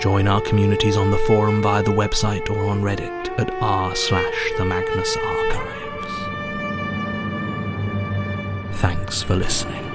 Join 0.00 0.28
our 0.28 0.40
communities 0.42 0.96
on 0.96 1.10
the 1.10 1.18
forum 1.18 1.62
via 1.62 1.82
the 1.82 1.90
website 1.90 2.50
or 2.50 2.66
on 2.66 2.82
Reddit 2.82 3.38
at 3.38 3.50
r 3.62 3.94
slash 3.94 4.52
the 4.58 4.64
Magnus 4.64 5.16
Archives. 5.16 6.12
Thanks 8.80 9.22
for 9.22 9.34
listening. 9.36 9.85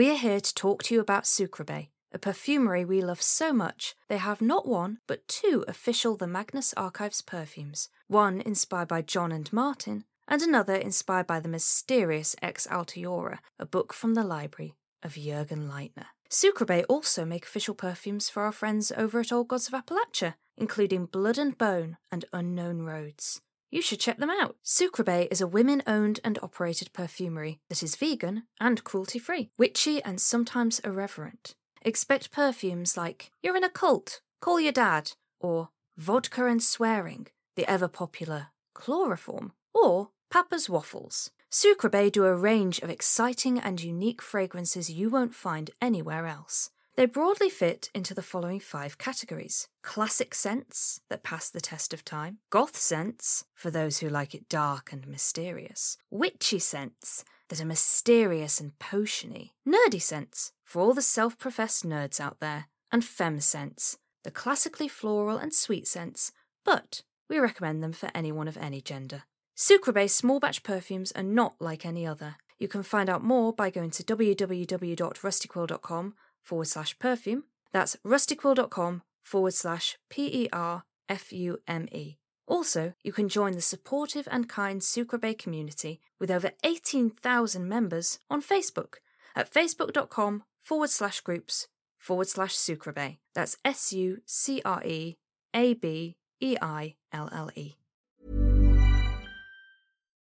We 0.00 0.08
are 0.08 0.16
here 0.16 0.40
to 0.40 0.54
talk 0.54 0.82
to 0.84 0.94
you 0.94 1.00
about 1.02 1.24
Sucreabeille, 1.24 1.90
a 2.10 2.18
perfumery 2.18 2.86
we 2.86 3.02
love 3.02 3.20
so 3.20 3.52
much 3.52 3.94
they 4.08 4.16
have 4.16 4.40
not 4.40 4.66
one 4.66 5.00
but 5.06 5.28
two 5.28 5.62
official 5.68 6.16
The 6.16 6.26
Magnus 6.26 6.72
Archives 6.74 7.20
perfumes, 7.20 7.90
one 8.06 8.40
inspired 8.40 8.88
by 8.88 9.02
Jon 9.02 9.30
and 9.30 9.52
Martin, 9.52 10.06
and 10.26 10.40
another 10.40 10.74
inspired 10.74 11.26
by 11.26 11.38
the 11.38 11.50
mysterious 11.50 12.34
Ex 12.40 12.66
Altiora, 12.68 13.40
a 13.58 13.66
book 13.66 13.92
from 13.92 14.14
the 14.14 14.24
library 14.24 14.74
of 15.02 15.16
Jürgen 15.16 15.68
Leitner. 15.68 16.06
Sucreabeille 16.30 16.86
also 16.88 17.26
make 17.26 17.44
official 17.44 17.74
perfumes 17.74 18.30
for 18.30 18.44
our 18.44 18.52
friends 18.52 18.90
over 18.96 19.20
at 19.20 19.30
Old 19.30 19.48
Gods 19.48 19.68
of 19.68 19.74
Appalachia, 19.74 20.36
including 20.56 21.04
Blood 21.04 21.36
and 21.36 21.58
Bone 21.58 21.98
and 22.10 22.24
Unknown 22.32 22.80
Roads. 22.80 23.42
You 23.70 23.82
should 23.82 24.00
check 24.00 24.18
them 24.18 24.30
out. 24.30 24.56
Sucreabeille 24.64 25.28
is 25.30 25.40
a 25.40 25.46
women 25.46 25.82
owned 25.86 26.18
and 26.24 26.38
operated 26.42 26.92
perfumery 26.92 27.60
that 27.68 27.82
is 27.82 27.96
vegan 27.96 28.44
and 28.60 28.82
cruelty 28.82 29.18
free, 29.18 29.50
witchy 29.56 30.02
and 30.02 30.20
sometimes 30.20 30.80
irreverent. 30.80 31.54
Expect 31.82 32.32
perfumes 32.32 32.96
like 32.96 33.30
You're 33.42 33.56
in 33.56 33.64
a 33.64 33.70
cult, 33.70 34.20
call 34.40 34.60
your 34.60 34.72
dad, 34.72 35.12
or 35.38 35.68
Vodka 35.96 36.46
and 36.46 36.62
Swearing, 36.62 37.28
the 37.56 37.70
ever 37.70 37.88
popular 37.88 38.48
Chloroform, 38.74 39.52
or 39.72 40.10
Papa's 40.30 40.68
Waffles. 40.68 41.30
Sucreabeille 41.50 42.12
do 42.12 42.24
a 42.24 42.34
range 42.34 42.78
of 42.80 42.90
exciting 42.90 43.58
and 43.58 43.82
unique 43.82 44.22
fragrances 44.22 44.90
you 44.90 45.10
won't 45.10 45.34
find 45.34 45.70
anywhere 45.80 46.26
else. 46.26 46.70
They 47.00 47.06
broadly 47.06 47.48
fit 47.48 47.88
into 47.94 48.12
the 48.12 48.20
following 48.20 48.60
five 48.60 48.98
categories. 48.98 49.68
Classic 49.82 50.34
scents 50.34 51.00
that 51.08 51.22
pass 51.22 51.48
the 51.48 51.58
test 51.58 51.94
of 51.94 52.04
time, 52.04 52.40
goth 52.50 52.76
scents 52.76 53.46
for 53.54 53.70
those 53.70 54.00
who 54.00 54.10
like 54.10 54.34
it 54.34 54.50
dark 54.50 54.92
and 54.92 55.08
mysterious, 55.08 55.96
witchy 56.10 56.58
scents 56.58 57.24
that 57.48 57.58
are 57.58 57.64
mysterious 57.64 58.60
and 58.60 58.78
potiony, 58.78 59.52
nerdy 59.66 59.98
scents 59.98 60.52
for 60.62 60.82
all 60.82 60.92
the 60.92 61.00
self 61.00 61.38
professed 61.38 61.88
nerds 61.88 62.20
out 62.20 62.38
there, 62.38 62.66
and 62.92 63.02
femme 63.02 63.40
scents, 63.40 63.96
the 64.22 64.30
classically 64.30 64.86
floral 64.86 65.38
and 65.38 65.54
sweet 65.54 65.88
scents, 65.88 66.32
but 66.66 67.00
we 67.30 67.38
recommend 67.38 67.82
them 67.82 67.92
for 67.92 68.10
anyone 68.14 68.46
of 68.46 68.58
any 68.58 68.82
gender. 68.82 69.22
Sucreabeille 69.56 70.10
small 70.10 70.38
batch 70.38 70.62
perfumes 70.62 71.12
are 71.12 71.22
not 71.22 71.54
like 71.60 71.86
any 71.86 72.06
other. 72.06 72.36
You 72.58 72.68
can 72.68 72.82
find 72.82 73.08
out 73.08 73.24
more 73.24 73.54
by 73.54 73.70
going 73.70 73.90
to 73.92 74.02
www.rustyquill.com 74.02 76.14
forward 76.42 76.66
slash 76.66 76.98
perfume. 76.98 77.44
That's 77.72 77.96
rustyquill.com 78.04 79.02
forward 79.22 79.54
slash 79.54 79.96
P 80.08 80.44
E 80.44 80.48
R 80.52 80.84
F 81.08 81.32
U 81.32 81.58
M 81.66 81.88
E. 81.92 82.16
Also, 82.46 82.94
you 83.04 83.12
can 83.12 83.28
join 83.28 83.52
the 83.52 83.60
supportive 83.60 84.26
and 84.30 84.48
kind 84.48 84.80
Sucreabeille 84.80 85.38
community 85.38 86.00
with 86.18 86.32
over 86.32 86.50
18,000 86.64 87.68
members 87.68 88.18
on 88.28 88.42
Facebook 88.42 88.94
at 89.36 89.52
facebook.com 89.52 90.42
forward 90.60 90.90
slash 90.90 91.20
groups 91.20 91.68
forward 91.96 92.28
slash 92.28 92.54
Sucreabeille. 92.54 93.18
That's 93.34 93.56
S 93.64 93.92
U 93.92 94.18
C 94.26 94.60
R 94.64 94.82
E 94.84 95.16
A 95.54 95.74
B 95.74 96.16
E 96.40 96.56
I 96.60 96.96
L 97.12 97.28
L 97.32 97.50
E. 97.54 97.79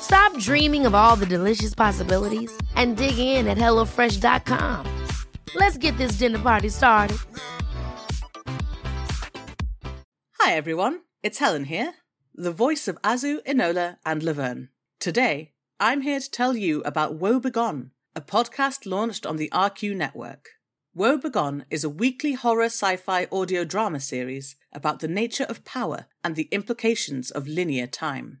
Stop 0.00 0.36
dreaming 0.38 0.86
of 0.86 0.94
all 0.94 1.16
the 1.16 1.26
delicious 1.26 1.74
possibilities 1.74 2.50
and 2.74 2.96
dig 2.96 3.18
in 3.18 3.46
at 3.46 3.58
HelloFresh.com. 3.58 4.86
Let's 5.54 5.76
get 5.78 5.96
this 5.98 6.12
dinner 6.12 6.38
party 6.38 6.68
started. 6.68 7.18
Hi 10.40 10.54
everyone, 10.54 11.02
it's 11.22 11.38
Helen 11.38 11.64
here, 11.64 11.94
the 12.34 12.50
voice 12.50 12.88
of 12.88 13.00
Azu, 13.02 13.44
Enola, 13.44 13.98
and 14.04 14.22
Laverne. 14.22 14.70
Today, 14.98 15.52
I'm 15.78 16.00
here 16.00 16.18
to 16.18 16.30
tell 16.30 16.56
you 16.56 16.80
about 16.84 17.14
Woe 17.14 17.38
Begone, 17.38 17.90
a 18.16 18.20
podcast 18.20 18.86
launched 18.86 19.26
on 19.26 19.36
the 19.36 19.50
RQ 19.50 19.94
network. 19.96 20.48
Woe 20.94 21.18
Begone 21.18 21.66
is 21.70 21.84
a 21.84 21.90
weekly 21.90 22.32
horror 22.32 22.64
sci 22.64 22.96
fi 22.96 23.28
audio 23.30 23.64
drama 23.64 24.00
series 24.00 24.56
about 24.72 25.00
the 25.00 25.08
nature 25.08 25.44
of 25.44 25.64
power 25.64 26.06
and 26.24 26.36
the 26.36 26.48
implications 26.50 27.30
of 27.30 27.46
linear 27.46 27.86
time. 27.86 28.40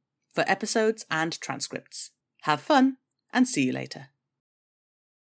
for 0.33 0.43
episodes 0.47 1.05
and 1.09 1.39
transcripts. 1.41 2.11
Have 2.43 2.61
fun 2.61 2.97
and 3.33 3.47
see 3.47 3.65
you 3.65 3.73
later. 3.73 4.10